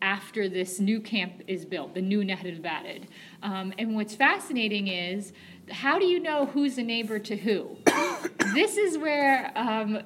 after 0.03 0.49
this 0.49 0.81
new 0.81 1.01
camp 1.01 1.43
is 1.47 1.65
built, 1.65 1.95
the 1.95 2.03
new 2.03 2.25
Nahr 2.25 2.53
Bared. 2.61 3.09
Um, 3.43 3.73
and 3.79 3.95
what's 3.95 4.15
fascinating 4.15 4.89
is 4.89 5.33
how 5.71 5.99
do 5.99 6.07
you 6.07 6.21
know 6.21 6.47
who's 6.47 6.79
a 6.79 6.83
neighbor 6.83 7.19
to 7.19 7.37
who? 7.37 7.77
this 8.55 8.77
is 8.77 8.99
where 8.99 9.53
um, 9.57 9.99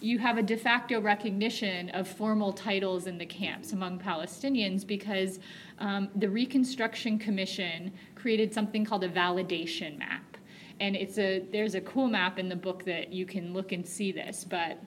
you 0.00 0.18
have 0.18 0.38
a 0.38 0.42
de 0.42 0.56
facto 0.56 1.00
recognition 1.00 1.90
of 1.90 2.08
formal 2.08 2.52
titles 2.52 3.06
in 3.06 3.18
the 3.18 3.26
camps 3.26 3.72
among 3.72 3.98
Palestinians 3.98 4.86
because 4.86 5.40
um, 5.78 6.08
the 6.16 6.28
Reconstruction 6.28 7.18
Commission 7.18 7.92
created 8.14 8.52
something 8.52 8.84
called 8.84 9.04
a 9.04 9.08
validation 9.08 9.98
map. 9.98 10.36
And 10.80 10.96
it's 10.96 11.18
a 11.18 11.40
there's 11.52 11.74
a 11.74 11.80
cool 11.82 12.08
map 12.08 12.38
in 12.38 12.48
the 12.48 12.56
book 12.56 12.84
that 12.84 13.12
you 13.12 13.26
can 13.26 13.52
look 13.52 13.72
and 13.72 13.86
see 13.86 14.12
this, 14.12 14.44
but 14.44 14.78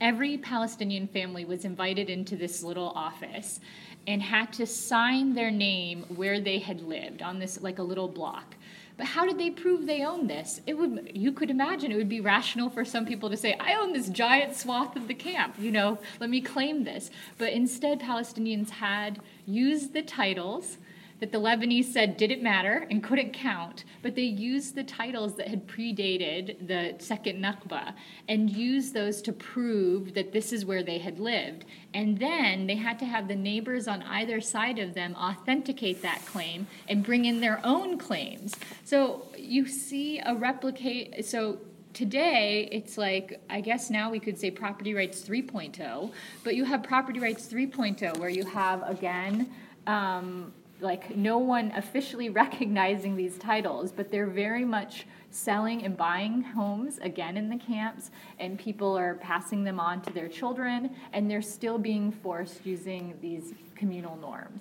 every 0.00 0.38
Palestinian 0.38 1.08
family 1.08 1.44
was 1.44 1.64
invited 1.64 2.10
into 2.10 2.36
this 2.36 2.62
little 2.62 2.90
office 2.94 3.60
and 4.06 4.22
had 4.22 4.52
to 4.52 4.66
sign 4.66 5.34
their 5.34 5.50
name 5.50 6.04
where 6.14 6.40
they 6.40 6.58
had 6.58 6.80
lived 6.80 7.22
on 7.22 7.38
this 7.38 7.60
like 7.60 7.78
a 7.78 7.82
little 7.82 8.08
block. 8.08 8.54
But 8.96 9.06
how 9.06 9.26
did 9.26 9.38
they 9.38 9.50
prove 9.50 9.86
they 9.86 10.04
own 10.04 10.26
this? 10.26 10.60
It 10.66 10.74
would 10.74 11.10
you 11.14 11.32
could 11.32 11.50
imagine 11.50 11.92
it 11.92 11.96
would 11.96 12.08
be 12.08 12.20
rational 12.20 12.70
for 12.70 12.84
some 12.84 13.04
people 13.04 13.28
to 13.28 13.36
say, 13.36 13.54
I 13.60 13.74
own 13.74 13.92
this 13.92 14.08
giant 14.08 14.56
swath 14.56 14.96
of 14.96 15.08
the 15.08 15.14
camp, 15.14 15.56
you 15.58 15.70
know, 15.70 15.98
let 16.18 16.30
me 16.30 16.40
claim 16.40 16.84
this. 16.84 17.10
But 17.36 17.52
instead 17.52 18.00
Palestinians 18.00 18.70
had 18.70 19.20
used 19.44 19.92
the 19.92 20.02
titles 20.02 20.78
that 21.20 21.32
the 21.32 21.38
Lebanese 21.38 21.86
said 21.86 22.16
didn't 22.16 22.42
matter 22.42 22.86
and 22.90 23.02
couldn't 23.02 23.32
count, 23.32 23.84
but 24.02 24.14
they 24.14 24.22
used 24.22 24.74
the 24.74 24.84
titles 24.84 25.34
that 25.36 25.48
had 25.48 25.66
predated 25.66 26.66
the 26.66 26.94
second 26.98 27.42
Nakba 27.42 27.94
and 28.28 28.50
used 28.50 28.92
those 28.92 29.22
to 29.22 29.32
prove 29.32 30.14
that 30.14 30.32
this 30.32 30.52
is 30.52 30.64
where 30.64 30.82
they 30.82 30.98
had 30.98 31.18
lived. 31.18 31.64
And 31.94 32.18
then 32.18 32.66
they 32.66 32.76
had 32.76 32.98
to 32.98 33.06
have 33.06 33.28
the 33.28 33.36
neighbors 33.36 33.88
on 33.88 34.02
either 34.02 34.40
side 34.40 34.78
of 34.78 34.94
them 34.94 35.14
authenticate 35.14 36.02
that 36.02 36.24
claim 36.26 36.66
and 36.88 37.02
bring 37.02 37.24
in 37.24 37.40
their 37.40 37.60
own 37.64 37.96
claims. 37.96 38.54
So 38.84 39.22
you 39.38 39.66
see 39.66 40.20
a 40.20 40.34
replicate, 40.34 41.24
so 41.24 41.58
today 41.94 42.68
it's 42.72 42.98
like 42.98 43.40
i 43.48 43.58
guess 43.58 43.88
now 43.88 44.10
we 44.10 44.20
could 44.20 44.38
say 44.38 44.50
property 44.50 44.92
rights 44.92 45.26
3.0 45.26 46.12
but 46.44 46.54
you 46.54 46.62
have 46.62 46.82
property 46.82 47.18
rights 47.18 47.46
3.0 47.50 48.18
where 48.18 48.28
you 48.28 48.44
have 48.44 48.82
again 48.86 49.50
um, 49.86 50.52
like 50.80 51.16
no 51.16 51.38
one 51.38 51.72
officially 51.74 52.28
recognizing 52.42 53.16
these 53.16 53.38
titles, 53.38 53.92
but 53.92 54.10
they're 54.10 54.26
very 54.26 54.64
much 54.64 55.06
selling 55.30 55.84
and 55.84 55.96
buying 55.96 56.42
homes 56.42 56.98
again 56.98 57.36
in 57.36 57.48
the 57.48 57.58
camps, 57.58 58.10
and 58.38 58.58
people 58.58 58.96
are 58.96 59.14
passing 59.14 59.64
them 59.64 59.78
on 59.78 60.00
to 60.02 60.12
their 60.12 60.28
children, 60.28 60.90
and 61.12 61.30
they're 61.30 61.42
still 61.42 61.78
being 61.78 62.10
forced 62.10 62.64
using 62.64 63.14
these 63.20 63.54
communal 63.74 64.16
norms. 64.16 64.60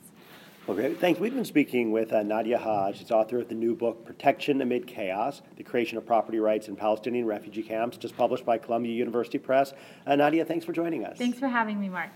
Okay, 0.67 0.95
thanks. 0.95 1.19
We've 1.19 1.33
been 1.33 1.45
speaking 1.45 1.91
with 1.91 2.11
uh, 2.11 2.23
Nadya 2.23 2.59
Hajj. 2.59 2.97
She's 2.97 3.11
author 3.11 3.37
of 3.37 3.49
the 3.49 3.53
new 3.53 3.75
book, 3.75 4.03
Protection 4.03 4.61
Amid 4.63 4.87
Chaos 4.87 5.43
The 5.57 5.63
Creation 5.63 5.99
of 5.99 6.07
Property 6.07 6.39
Rights 6.39 6.67
in 6.67 6.75
Palestinian 6.75 7.27
Refugee 7.27 7.61
Camps, 7.61 7.97
just 7.97 8.17
published 8.17 8.45
by 8.45 8.57
Columbia 8.57 8.91
University 8.91 9.37
Press. 9.37 9.73
Uh, 10.07 10.13
Nadya, 10.13 10.47
thanks 10.47 10.65
for 10.65 10.73
joining 10.73 11.05
us. 11.05 11.19
Thanks 11.19 11.37
for 11.37 11.47
having 11.47 11.79
me, 11.79 11.87
Mark. 11.87 12.09